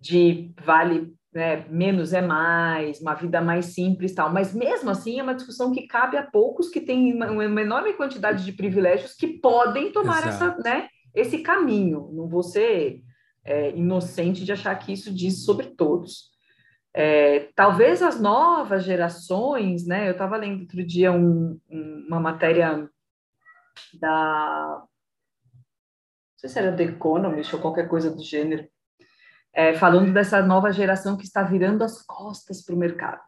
[0.00, 5.22] de vale né, menos é mais, uma vida mais simples tal, mas mesmo assim é
[5.22, 9.38] uma discussão que cabe a poucos que têm uma, uma enorme quantidade de privilégios que
[9.38, 10.58] podem tomar Exato.
[10.60, 12.10] essa, né, esse caminho.
[12.12, 13.02] Não vou ser
[13.44, 16.30] é, inocente de achar que isso diz sobre todos.
[16.94, 20.08] É, talvez as novas gerações, né?
[20.08, 22.88] Eu estava lendo outro dia um, um, uma matéria
[24.00, 24.82] da.
[24.82, 28.68] Não sei se era The Economist ou qualquer coisa do gênero,
[29.52, 33.22] é, falando dessa nova geração que está virando as costas para o mercado,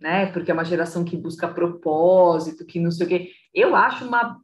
[0.00, 0.26] né?
[0.32, 3.30] Porque é uma geração que busca propósito, que não sei o quê.
[3.54, 4.40] Eu acho uma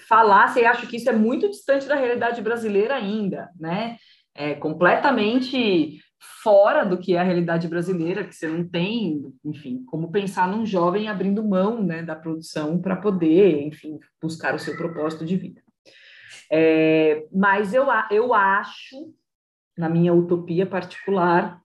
[0.00, 3.96] falácia e acho que isso é muito distante da realidade brasileira ainda, né?
[4.34, 6.00] É completamente
[6.42, 10.66] fora do que é a realidade brasileira, que você não tem, enfim, como pensar num
[10.66, 15.62] jovem abrindo mão né, da produção para poder, enfim, buscar o seu propósito de vida.
[16.50, 19.14] É, mas eu, eu acho,
[19.76, 21.60] na minha utopia particular,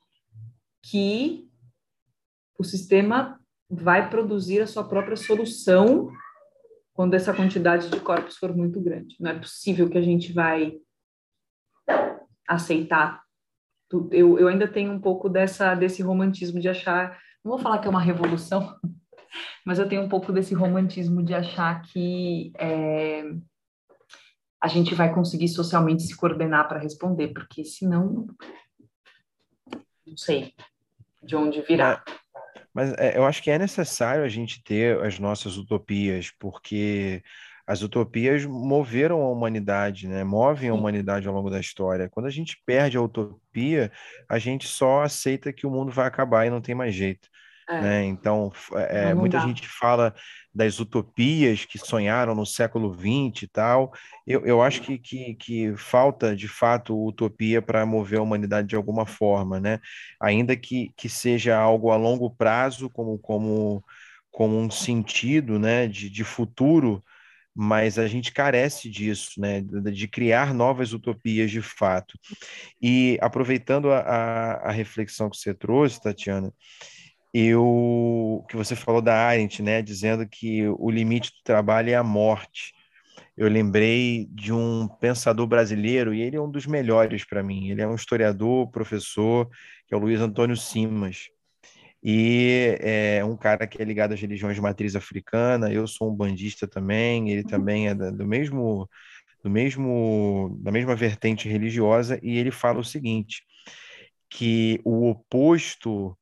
[0.84, 1.48] que
[2.58, 6.12] o sistema vai produzir a sua própria solução
[7.00, 9.16] quando essa quantidade de corpos for muito grande.
[9.22, 10.74] Não é possível que a gente vai
[12.46, 13.24] aceitar.
[14.12, 17.88] Eu, eu ainda tenho um pouco dessa desse romantismo de achar, não vou falar que
[17.88, 18.78] é uma revolução,
[19.66, 23.24] Mas eu tenho um pouco desse romantismo de achar que é,
[24.62, 28.28] a gente vai conseguir socialmente se coordenar para responder, porque senão,
[30.06, 30.54] não sei
[31.24, 32.04] de onde virá.
[32.74, 37.24] Mas, é, eu acho que é necessário a gente ter as nossas utopias, porque
[37.68, 40.24] as utopias moveram a humanidade, né?
[40.24, 42.10] Movem a humanidade ao longo da história.
[42.10, 43.92] Quando a gente perde a utopia,
[44.28, 47.30] a gente só aceita que o mundo vai acabar e não tem mais jeito.
[47.70, 47.82] É.
[47.82, 48.06] Né?
[48.06, 49.46] Então, é, muita dá.
[49.46, 50.14] gente fala
[50.54, 53.94] das utopias que sonharam no século XX e tal.
[54.26, 58.76] Eu, eu acho que, que, que falta, de fato, utopia para mover a humanidade de
[58.76, 59.80] alguma forma, né?
[60.20, 63.84] Ainda que, que seja algo a longo prazo, como, como,
[64.32, 65.88] como um sentido né?
[65.88, 67.04] de, de futuro,
[67.56, 72.18] mas a gente carece disso, né, de criar novas utopias de fato.
[72.82, 76.54] E aproveitando a, a, a reflexão que você trouxe, Tatiana,
[77.34, 82.04] eu que você falou da Arendt, né, dizendo que o limite do trabalho é a
[82.04, 82.74] morte.
[83.38, 87.70] Eu lembrei de um pensador brasileiro e ele é um dos melhores para mim.
[87.70, 89.50] Ele é um historiador, professor,
[89.88, 91.30] que é o Luiz Antônio Simas
[92.04, 95.72] e é um cara que é ligado às religiões de matriz africana.
[95.72, 98.90] Eu sou um bandista também, ele também é do mesmo,
[99.44, 103.44] do mesmo, da mesma vertente religiosa, e ele fala o seguinte:
[104.30, 106.18] que o oposto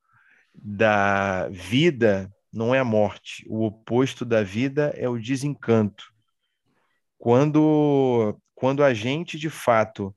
[0.57, 6.05] da vida não é a morte, o oposto da vida é o desencanto.
[7.17, 10.15] Quando, quando a gente de fato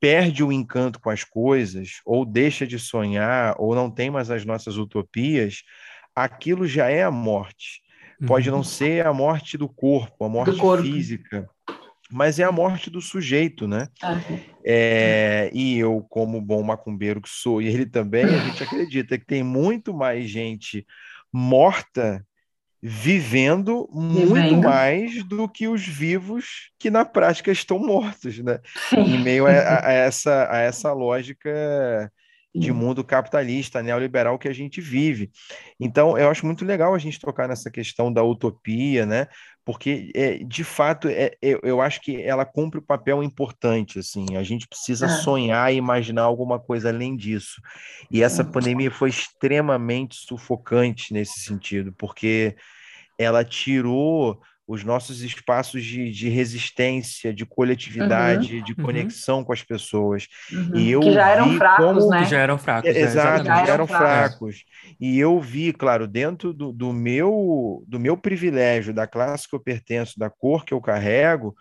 [0.00, 4.44] perde o encanto com as coisas, ou deixa de sonhar, ou não tem mais as
[4.44, 5.62] nossas utopias,
[6.14, 7.80] aquilo já é a morte.
[8.26, 8.64] Pode não uhum.
[8.64, 10.82] ser a morte do corpo, a morte corpo.
[10.82, 11.48] física,
[12.12, 13.88] mas é a morte do sujeito, né?
[14.02, 14.20] Ah.
[14.64, 19.26] É, e eu, como bom macumbeiro que sou, e ele também, a gente acredita que
[19.26, 20.86] tem muito mais gente
[21.32, 22.24] morta
[22.84, 24.64] vivendo muito vivendo.
[24.64, 28.58] mais do que os vivos que na prática estão mortos, né?
[28.92, 29.52] Em meio a, a,
[29.92, 32.10] essa, a essa lógica
[32.54, 35.30] de mundo capitalista, neoliberal que a gente vive.
[35.80, 39.26] Então, eu acho muito legal a gente tocar nessa questão da utopia, né?
[39.64, 43.98] Porque, é, de fato, é, eu, eu acho que ela cumpre o um papel importante,
[43.98, 44.36] assim.
[44.36, 45.08] A gente precisa é.
[45.08, 47.60] sonhar e imaginar alguma coisa além disso.
[48.10, 52.56] E essa pandemia foi extremamente sufocante nesse sentido, porque
[53.16, 58.84] ela tirou os nossos espaços de, de resistência, de coletividade, uhum, de uhum.
[58.84, 59.44] conexão uhum.
[59.44, 60.28] com as pessoas.
[60.52, 60.76] Uhum.
[60.76, 62.10] E eu que já eram fracos, como...
[62.10, 62.22] né?
[62.22, 62.90] Que já eram fracos.
[62.90, 64.38] É, exato, já, já eram fracos.
[64.38, 64.64] fracos.
[65.00, 69.60] E eu vi, claro, dentro do, do, meu, do meu privilégio, da classe que eu
[69.60, 71.54] pertenço, da cor que eu carrego,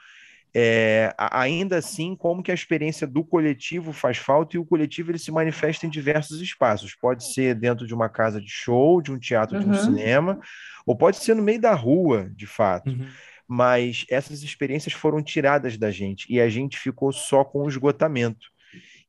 [0.54, 5.20] é, ainda assim, como que a experiência do coletivo faz falta e o coletivo ele
[5.20, 6.94] se manifesta em diversos espaços.
[6.94, 9.64] Pode ser dentro de uma casa de show, de um teatro, uhum.
[9.64, 9.84] de um uhum.
[9.84, 10.40] cinema,
[10.86, 12.90] ou pode ser no meio da rua, de fato.
[12.90, 13.08] Uhum.
[13.48, 18.48] Mas essas experiências foram tiradas da gente e a gente ficou só com o esgotamento.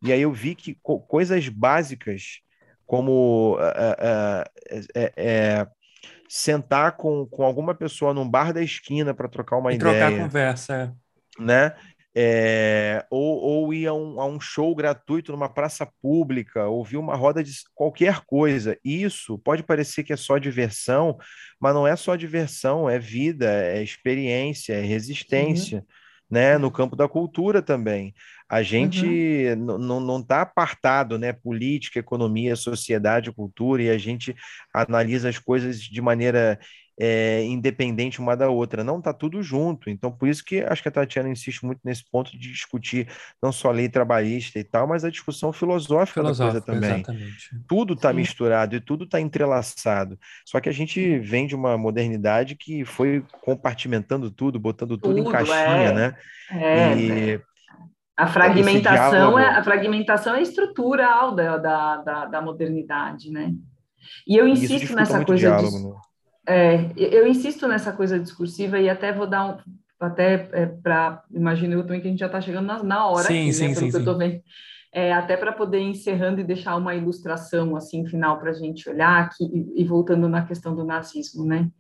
[0.01, 2.41] E aí eu vi que co coisas básicas,
[2.85, 5.71] como uh, uh, uh,
[6.29, 10.07] sentar com, com alguma pessoa num bar da esquina para trocar uma e ideia.
[10.07, 10.97] Trocar conversa.
[11.39, 11.75] Né?
[12.15, 17.17] É, ou, ou ir a um, a um, show gratuito numa praça pública, ouvir uma
[17.17, 18.79] roda de qualquer coisa.
[18.85, 21.17] Isso pode parecer que é só diversão,
[21.59, 25.79] mas não é só diversão, é vida, é experiência, é resistência.
[25.79, 26.03] Uhum.
[26.31, 28.15] Né, no campo da cultura também.
[28.49, 29.05] A gente
[29.55, 29.77] uhum.
[29.77, 31.31] não está apartado, né?
[31.31, 34.35] Política, economia, sociedade, cultura, e a gente
[34.73, 36.59] analisa as coisas de maneira
[36.99, 38.85] é, independente uma da outra.
[38.85, 39.89] Não está tudo junto.
[39.91, 43.09] Então, por isso que acho que a Tatiana insiste muito nesse ponto de discutir
[43.43, 47.01] não só a lei trabalhista e tal, mas a discussão filosófica, filosófica da coisa também.
[47.01, 47.51] Exatamente.
[47.69, 50.19] Tudo está misturado e tudo está entrelaçado.
[50.45, 55.29] Só que a gente vem de uma modernidade que foi compartimentando tudo, botando tudo, tudo
[55.29, 55.93] em caixinha, é.
[55.93, 56.17] né?
[56.51, 57.41] É, e...
[58.15, 63.53] A fragmentação, é, a fragmentação é estrutural da, da, da, da modernidade, né?
[64.27, 65.85] E eu insisto nessa coisa diálogo, de...
[65.85, 65.95] Né?
[66.47, 69.59] É, eu insisto nessa coisa discursiva e até vou dar um,
[70.01, 73.25] até é, para imagino eu também que a gente já está chegando na, na hora
[73.25, 74.43] sim, aqui, sim, né, sim, que eu vendo.
[74.95, 78.91] É, até para poder ir encerrando e deixar uma ilustração assim final para a gente
[78.91, 81.71] olhar aqui e, e, voltando na questão do nazismo, né?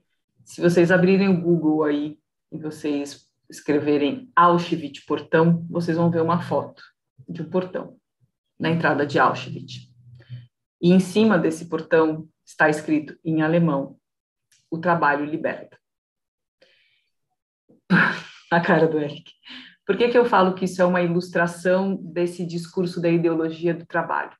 [0.45, 2.19] Se vocês abrirem o Google aí
[2.51, 6.83] e vocês escreverem Auschwitz portão, vocês vão ver uma foto
[7.29, 7.97] de um portão
[8.59, 9.93] na entrada de Auschwitz.
[10.81, 13.97] E em cima desse portão está escrito em alemão
[14.73, 15.79] o trabalho liberta.
[18.51, 19.31] A cara do Eric.
[19.87, 23.87] Por que, que eu falo que isso é uma ilustração desse discurso da ideologia do
[23.87, 24.33] trabalho?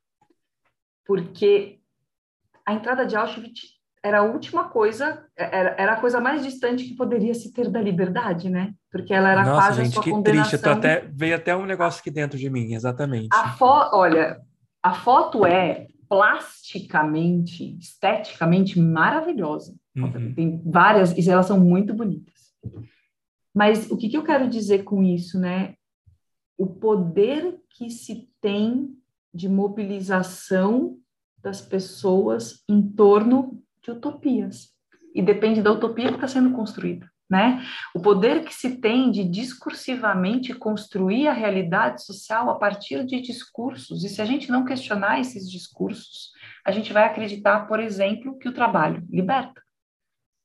[1.05, 1.81] Porque
[2.65, 6.97] a entrada de Auschwitz era a última coisa, era, era a coisa mais distante que
[6.97, 8.75] poderia se ter da liberdade, né?
[8.91, 10.51] Porque ela era Nossa, quase gente, a sua que condenação.
[10.51, 10.69] triste.
[10.69, 13.29] Até, veio até um negócio aqui dentro de mim, exatamente.
[13.33, 13.91] A fo...
[13.93, 14.41] Olha,
[14.83, 19.75] a foto é plasticamente, esteticamente maravilhosa.
[19.97, 20.35] Uhum.
[20.35, 22.53] Tem várias, e elas são muito bonitas.
[23.55, 25.75] Mas o que, que eu quero dizer com isso, né?
[26.57, 28.97] O poder que se tem
[29.33, 30.99] de mobilização
[31.39, 34.71] das pessoas em torno de utopias.
[35.15, 37.63] E depende da utopia que está sendo construída, né?
[37.95, 44.05] O poder que se tem de discursivamente construir a realidade social a partir de discursos.
[44.05, 46.31] E se a gente não questionar esses discursos,
[46.65, 49.62] a gente vai acreditar, por exemplo, que o trabalho liberta.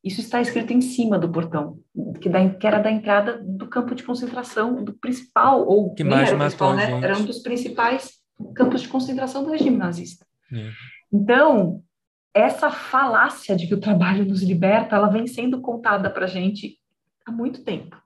[0.04, 1.80] Isso está escrito em cima do portão,
[2.22, 6.30] que, da, que era da entrada do campo de concentração, do principal, ou Que mais
[6.30, 7.06] era matou principal, né?
[7.06, 8.12] Era um dos principais
[8.56, 10.26] campos de concentração do regime nazista.
[10.54, 10.70] É.
[11.12, 11.84] Então,
[12.34, 16.78] essa falácia de que o trabalho nos liberta, ela vem sendo contada para a gente
[17.26, 18.00] há muito tempo.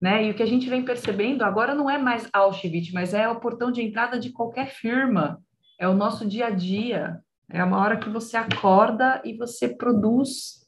[0.00, 0.26] Né?
[0.26, 3.40] E o que a gente vem percebendo agora não é mais Auschwitz, mas é o
[3.40, 5.40] portão de entrada de qualquer firma,
[5.78, 10.63] é o nosso dia a dia, é uma hora que você acorda e você produz,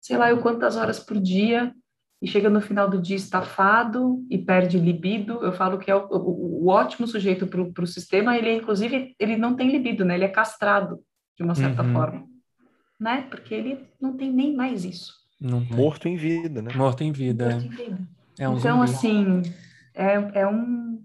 [0.00, 1.74] sei lá, eu quantas horas por dia,
[2.22, 5.42] e chega no final do dia estafado e perde libido.
[5.42, 9.36] Eu falo que é o, o, o ótimo sujeito para o sistema, ele inclusive ele
[9.36, 10.16] não tem libido, né?
[10.16, 11.00] Ele é castrado
[11.36, 11.92] de uma certa Uhum.
[11.92, 12.26] forma,
[12.98, 13.22] né?
[13.30, 15.14] Porque ele não tem nem mais isso.
[15.40, 15.60] Não.
[15.60, 16.70] Morto em vida, né?
[16.74, 17.52] Morto em vida.
[17.52, 17.98] Morto em vida.
[18.38, 18.90] É um então, zumbi.
[18.90, 19.42] assim,
[19.94, 21.02] é, é um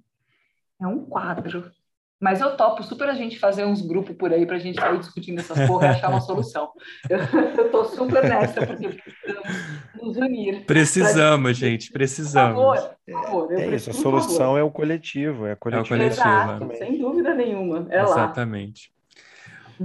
[0.81, 1.71] é um quadro.
[2.19, 4.97] Mas eu topo super a gente fazer uns grupos por aí para a gente sair
[4.99, 6.69] discutindo essas porra e achar uma solução.
[7.09, 7.19] Eu,
[7.57, 9.47] eu tô super nessa, porque precisamos
[10.01, 10.65] nos unir.
[10.65, 12.55] Precisamos, gente, Por precisamos.
[12.79, 13.51] favor, por favor.
[13.51, 14.57] eu É isso, a por solução favor.
[14.59, 15.89] é o coletivo, é a coletivo.
[15.89, 16.75] coletivo, Exato, é.
[16.75, 17.85] sem dúvida nenhuma.
[17.89, 18.09] É lá.
[18.09, 18.91] Exatamente.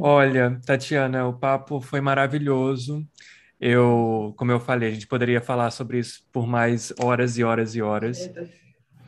[0.01, 3.05] Olha, Tatiana, o papo foi maravilhoso.
[3.61, 7.74] Eu, como eu falei, a gente poderia falar sobre isso por mais horas e horas
[7.74, 8.31] e horas.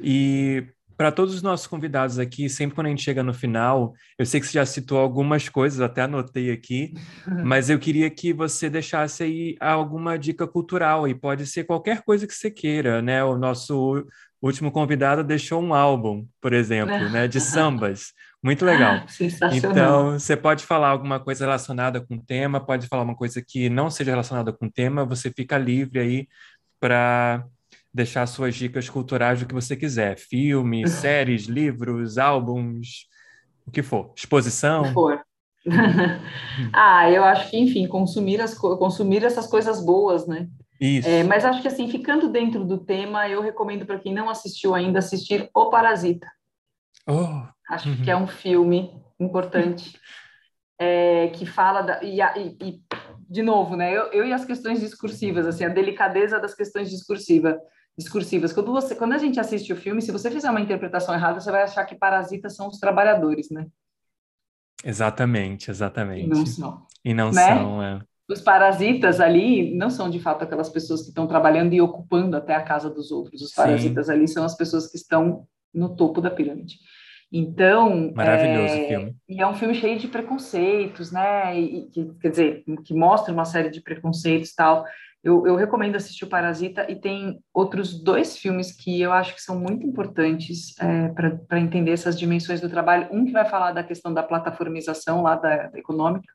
[0.01, 0.65] E
[1.03, 4.39] para todos os nossos convidados aqui, sempre quando a gente chega no final, eu sei
[4.39, 6.95] que você já citou algumas coisas, até anotei aqui,
[7.45, 12.25] mas eu queria que você deixasse aí alguma dica cultural, e pode ser qualquer coisa
[12.25, 13.25] que você queira, né?
[13.25, 14.07] O nosso
[14.41, 18.13] último convidado deixou um álbum, por exemplo, né, de sambas.
[18.41, 19.03] Muito legal.
[19.09, 19.73] Sensacional.
[19.73, 23.69] Então, você pode falar alguma coisa relacionada com o tema, pode falar uma coisa que
[23.69, 26.29] não seja relacionada com o tema, você fica livre aí
[26.79, 27.45] para
[27.93, 30.19] deixar suas dicas culturais do que você quiser.
[30.19, 33.07] Filmes, séries, livros, álbuns,
[33.67, 34.13] o que for.
[34.17, 34.85] Exposição.
[34.87, 35.21] Se for.
[36.75, 40.49] ah, eu acho que, enfim, consumir, as, co- consumir essas coisas boas, né?
[40.81, 41.09] Isso.
[41.09, 44.75] É, mas acho que, assim, ficando dentro do tema, eu recomendo para quem não assistiu
[44.75, 46.27] ainda assistir O Parasita.
[47.07, 48.03] Oh, Acho Uhum.
[48.05, 48.91] que é um filme
[49.21, 49.99] importante
[50.79, 52.83] é, que fala da, e, e- e,
[53.29, 53.93] de novo, né?
[53.97, 57.59] Eu, eu e as questões discursivas, assim, a delicadeza das questões discursiva,
[57.97, 58.53] discursivas.
[58.53, 61.51] Quando você, quando a gente assiste o filme, se você fizer uma interpretação errada, você
[61.51, 63.67] vai achar que parasitas são os trabalhadores, né?
[64.85, 66.29] exatamente, E exatamente.
[66.29, 66.87] não são.
[67.05, 67.47] E não Né?
[67.49, 68.01] são, é.
[68.29, 72.55] Os parasitas ali não são de fato aquelas pessoas que estão trabalhando e ocupando até
[72.55, 73.43] a casa dos outros.
[73.43, 73.57] Os Sim.
[73.57, 76.79] parasitas ali são as pessoas que estão no topo da pirâmide.
[77.31, 79.17] Então, Maravilhoso é, filme.
[79.29, 81.59] E é um filme cheio de preconceitos, né?
[81.59, 84.85] E, e que, quer dizer, que mostra uma série de preconceitos e tal.
[85.23, 89.43] Eu, eu recomendo assistir o Parasita e tem outros dois filmes que eu acho que
[89.43, 93.09] são muito importantes é, para entender essas dimensões do trabalho.
[93.13, 96.27] Um que vai falar da questão da plataformização lá da, da econômica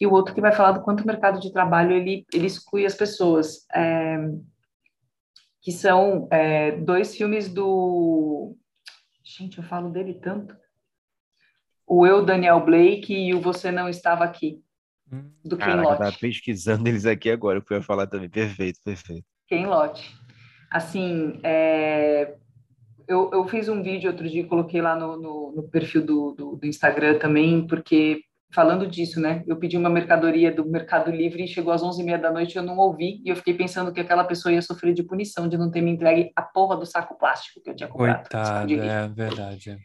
[0.00, 2.84] e o outro que vai falar do quanto o mercado de trabalho ele, ele exclui
[2.84, 3.66] as pessoas.
[3.72, 4.18] É,
[5.62, 8.56] que são é, dois filmes do...
[9.24, 10.56] Gente, eu falo dele tanto.
[11.86, 14.60] O Eu, Daniel Blake e o Você Não Estava Aqui,
[15.44, 16.18] do Ken Caraca, Loach.
[16.18, 18.28] pesquisando eles aqui agora, que eu ia falar também.
[18.28, 19.24] Perfeito, perfeito.
[19.48, 20.14] Ken Loach.
[20.70, 22.34] Assim, é,
[23.06, 26.56] eu, eu fiz um vídeo outro dia, coloquei lá no, no, no perfil do, do,
[26.56, 28.22] do Instagram também, porque
[28.54, 29.42] falando disso, né?
[29.46, 32.62] Eu pedi uma mercadoria do Mercado Livre e chegou às 11h30 da noite e eu
[32.62, 35.70] não ouvi, e eu fiquei pensando que aquela pessoa ia sofrer de punição de não
[35.70, 38.28] ter me entregue a porra do saco plástico que eu tinha comprado.
[38.28, 39.78] Coitado, é verdade.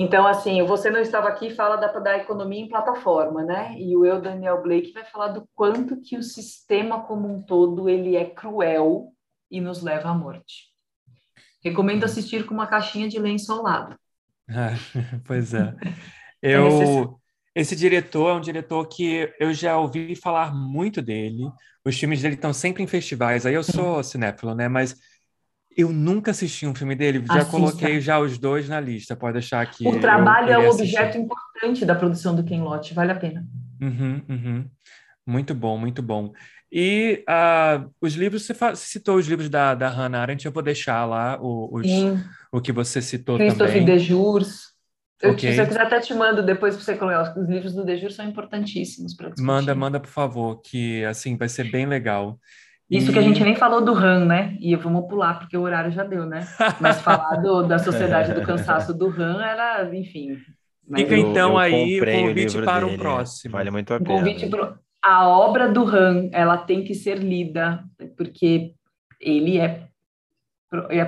[0.00, 0.04] É.
[0.04, 3.76] Então, assim, Você Não Estava Aqui fala da, da economia em plataforma, né?
[3.78, 7.88] E o Eu, Daniel Blake, vai falar do quanto que o sistema como um todo,
[7.88, 9.12] ele é cruel
[9.50, 10.70] e nos leva à morte.
[11.62, 13.96] Recomendo assistir com uma caixinha de lenço ao lado.
[14.48, 14.74] Ah,
[15.26, 15.74] pois é.
[15.74, 16.00] necessário.
[16.42, 17.20] Eu,
[17.54, 21.50] esse diretor é um diretor que eu já ouvi falar muito dele.
[21.84, 23.44] Os filmes dele estão sempre em festivais.
[23.44, 24.66] Aí eu sou cinéfilo, né?
[24.66, 24.96] Mas
[25.76, 27.24] eu nunca assisti um filme dele.
[27.26, 27.50] Já Assista.
[27.50, 29.14] coloquei já os dois na lista.
[29.14, 29.86] Pode deixar aqui.
[29.86, 30.98] O trabalho é um assistir.
[30.98, 33.46] objeto importante da produção do Ken Loach, vale a pena.
[33.80, 34.64] Uhum, uhum.
[35.26, 36.32] Muito bom, muito bom.
[36.72, 41.04] E uh, os livros, você, citou os livros da, da Hannah Arendt, eu vou deixar
[41.04, 41.86] lá o, os,
[42.52, 43.84] o que você citou Christophe também.
[43.84, 44.70] Christophe Dejurs.
[45.20, 45.52] Eu, okay.
[45.52, 47.38] Se eu quiser até te mando depois para você colocar.
[47.38, 49.46] Os livros do Dejur são importantíssimos para discutir.
[49.46, 52.38] Manda, manda, por favor, que assim vai ser bem legal.
[52.90, 53.12] Isso e...
[53.12, 54.56] que a gente nem falou do RAM, né?
[54.60, 56.46] E vamos pular, porque o horário já deu, né?
[56.80, 60.36] Mas falar do, da Sociedade do Cansaço do RAM era, enfim.
[60.92, 63.52] Fica então eu aí o convite para o, o próximo.
[63.52, 64.18] Vale muito a pena.
[64.18, 64.74] Convite pro...
[65.02, 67.84] A obra do RAM, ela tem que ser lida,
[68.16, 68.74] porque
[69.20, 69.86] ele é.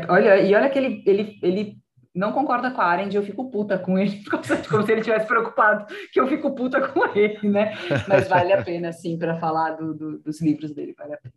[0.09, 1.76] Olha, e olha que ele, ele, ele
[2.14, 4.22] não concorda com a Arendt, eu fico puta com ele,
[4.70, 7.74] como se ele tivesse preocupado que eu fico puta com ele, né?
[8.09, 11.35] Mas vale a pena, sim, para falar do, do, dos livros dele, vale a pena.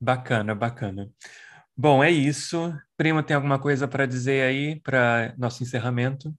[0.00, 1.10] Bacana, bacana.
[1.76, 2.72] Bom, é isso.
[2.96, 6.34] Prima, tem alguma coisa para dizer aí para nosso encerramento?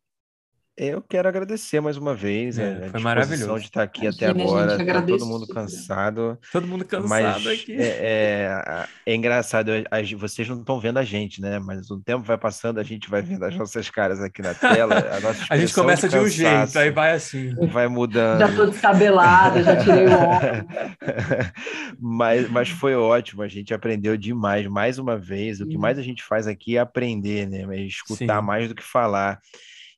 [0.77, 4.41] Eu quero agradecer mais uma vez é, a foi maravilhoso de estar aqui Imagina, até
[4.41, 4.77] agora.
[4.77, 6.37] Tá todo mundo cansado.
[6.51, 7.77] Todo mundo cansado mas aqui.
[7.77, 9.71] É, é, é engraçado,
[10.17, 11.59] vocês não estão vendo a gente, né?
[11.59, 14.95] Mas o tempo vai passando, a gente vai vendo as nossas caras aqui na tela.
[14.95, 17.55] A, a gente começa de, de, um jeito, aí vai assim.
[17.71, 18.39] Vai mudando.
[18.39, 20.65] Já estou descabelada, já tirei o óculos.
[21.97, 25.61] mas, mas foi ótimo, a gente aprendeu demais, mais uma vez.
[25.61, 27.65] O que mais a gente faz aqui é aprender, né?
[27.77, 28.45] É escutar Sim.
[28.45, 29.39] mais do que falar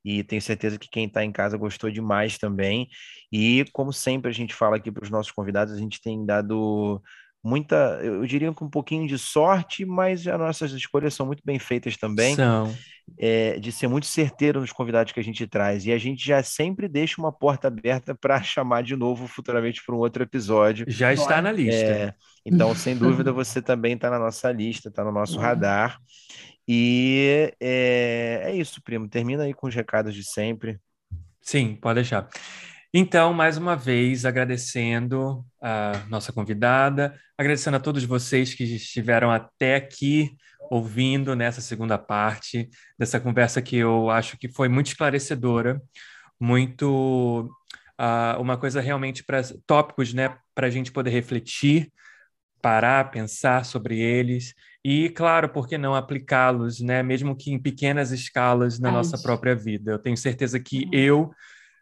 [0.07, 2.87] e tenho certeza que quem está em casa gostou demais também.
[3.29, 7.01] E como sempre a gente fala aqui para os nossos convidados, a gente tem dado
[7.43, 11.59] muita, eu diria com um pouquinho de sorte, mas as nossas escolhas são muito bem
[11.59, 12.35] feitas também.
[12.35, 12.73] São.
[13.17, 15.85] É, de ser muito certeiro nos convidados que a gente traz.
[15.85, 19.95] E a gente já sempre deixa uma porta aberta para chamar de novo futuramente para
[19.95, 20.85] um outro episódio.
[20.89, 21.85] Já está na lista.
[21.85, 22.13] É,
[22.45, 25.41] então, sem dúvida, você também está na nossa lista, está no nosso uhum.
[25.41, 25.99] radar.
[26.67, 29.07] E é, é isso, primo.
[29.07, 30.79] Termina aí com os recados de sempre.
[31.41, 32.27] Sim, pode deixar.
[32.93, 39.75] Então, mais uma vez, agradecendo a nossa convidada, agradecendo a todos vocês que estiveram até
[39.75, 40.35] aqui
[40.69, 45.81] ouvindo nessa segunda parte dessa conversa que eu acho que foi muito esclarecedora,
[46.39, 47.49] muito
[47.99, 51.91] uh, uma coisa realmente para tópicos, né, para a gente poder refletir,
[52.61, 54.53] parar, pensar sobre eles
[54.89, 57.03] e, claro, por que não aplicá-los, né?
[57.03, 59.91] Mesmo que em pequenas escalas na nossa própria vida.
[59.91, 60.91] Eu tenho certeza que uhum.
[60.93, 61.31] eu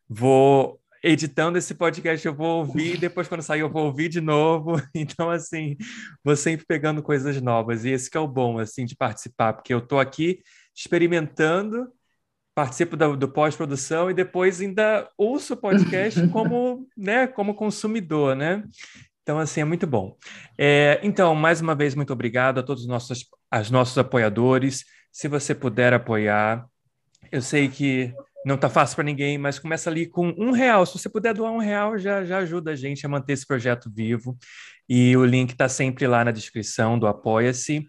[0.10, 4.82] vou editando esse podcast, eu vou ouvir, depois quando sair eu vou ouvir de novo.
[4.95, 5.78] Então, assim,
[6.24, 7.86] vou sempre pegando coisas novas.
[7.86, 10.39] E esse que é o bom, assim, de participar, porque eu estou aqui
[10.76, 11.88] experimentando,
[12.56, 18.64] participo do, do pós-produção e depois ainda ouço o podcast como, né, como consumidor, né?
[19.26, 20.16] Então, assim, é muito bom.
[20.56, 24.86] É, então, mais uma vez, muito obrigado a todos os nossos, as nossos apoiadores.
[25.12, 26.64] Se você puder apoiar,
[27.32, 28.14] eu sei que
[28.46, 30.86] não está fácil para ninguém, mas começa ali com um real.
[30.86, 33.92] Se você puder doar um real, já, já ajuda a gente a manter esse projeto
[33.92, 34.38] vivo.
[34.88, 37.84] E o link está sempre lá na descrição do Apoia-se.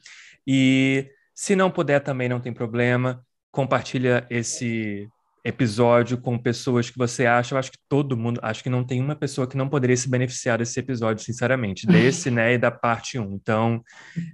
[0.47, 3.23] E se não puder também, não tem problema.
[3.51, 5.07] Compartilha esse
[5.47, 9.01] episódio com pessoas que você acha, eu acho que todo mundo, acho que não tem
[9.01, 13.17] uma pessoa que não poderia se beneficiar desse episódio, sinceramente, desse, né, e da parte
[13.19, 13.33] 1.
[13.33, 13.81] Então,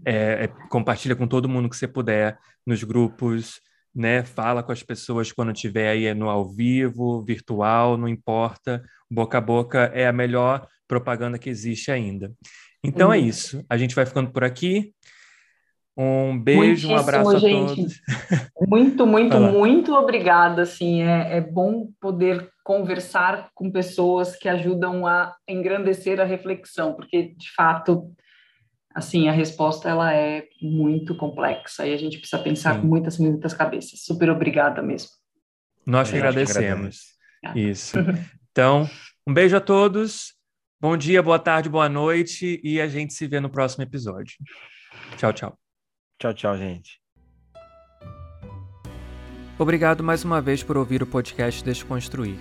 [0.07, 3.61] é, é, compartilha com todo mundo que você puder, nos grupos,
[3.95, 9.37] né, fala com as pessoas quando tiver aí no ao vivo, virtual, não importa, boca
[9.37, 12.33] a boca é a melhor propaganda que existe ainda.
[12.83, 13.27] Então é uhum.
[13.27, 14.95] isso, a gente vai ficando por aqui,
[15.97, 17.76] um beijo, um abraço a gente.
[17.76, 18.01] todos.
[18.66, 20.62] Muito, muito, muito obrigada.
[20.62, 27.34] Assim, é, é bom poder conversar com pessoas que ajudam a engrandecer a reflexão, porque
[27.36, 28.11] de fato,
[28.95, 32.82] assim, a resposta ela é muito complexa e a gente precisa pensar Sim.
[32.82, 34.05] com muitas, muitas cabeças.
[34.05, 35.11] Super obrigada mesmo.
[35.84, 37.01] Nós que agradecemos.
[37.55, 37.97] Isso.
[38.53, 38.88] Então,
[39.26, 40.34] um beijo a todos.
[40.80, 44.36] Bom dia, boa tarde, boa noite e a gente se vê no próximo episódio.
[45.16, 45.62] Tchau, tchau.
[46.19, 47.01] Tchau, tchau, gente.
[49.59, 52.37] Obrigado mais uma vez por ouvir o podcast Desconstruir.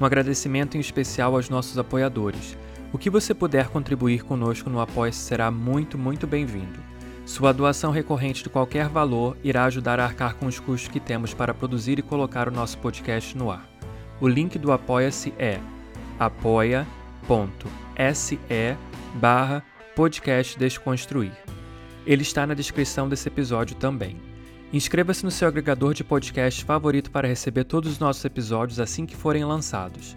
[0.00, 2.56] Um agradecimento em especial aos nossos apoiadores.
[2.92, 6.78] O que você puder contribuir conosco no apoia será muito, muito bem-vindo.
[7.24, 11.32] Sua doação recorrente de qualquer valor irá ajudar a arcar com os custos que temos
[11.32, 13.68] para produzir e colocar o nosso podcast no ar.
[14.20, 15.60] O link do Apoia-se é
[16.18, 16.86] apoia.se
[19.14, 19.62] barra
[19.94, 21.32] podcast Desconstruir.
[22.06, 24.16] Ele está na descrição desse episódio também.
[24.72, 29.16] Inscreva-se no seu agregador de podcast favorito para receber todos os nossos episódios assim que
[29.16, 30.16] forem lançados.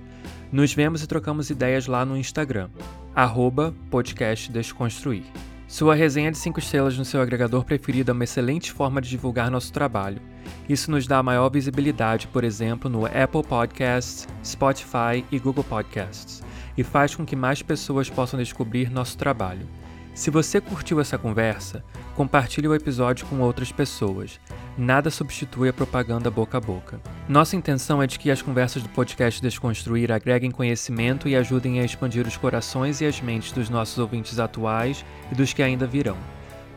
[0.51, 2.69] Nos vemos e trocamos ideias lá no Instagram,
[3.13, 5.23] arroba podcast Desconstruir.
[5.67, 9.51] Sua resenha de 5 estrelas no seu agregador preferido é uma excelente forma de divulgar
[9.51, 10.21] nosso trabalho.
[10.69, 16.41] Isso nos dá maior visibilidade, por exemplo, no Apple Podcasts, Spotify e Google Podcasts.
[16.77, 19.67] e faz com que mais pessoas possam descobrir nosso trabalho.
[20.15, 21.83] Se você curtiu essa conversa,
[22.15, 24.39] compartilhe o episódio com outras pessoas.
[24.77, 27.01] Nada substitui a propaganda boca a boca.
[27.27, 31.83] Nossa intenção é de que as conversas do podcast Desconstruir agreguem conhecimento e ajudem a
[31.83, 36.17] expandir os corações e as mentes dos nossos ouvintes atuais e dos que ainda virão.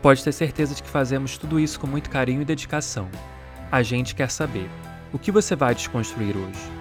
[0.02, 3.08] Pode ter certeza de que fazemos tudo isso com muito carinho e dedicação.
[3.70, 4.68] A gente quer saber:
[5.12, 6.77] o que você vai desconstruir hoje?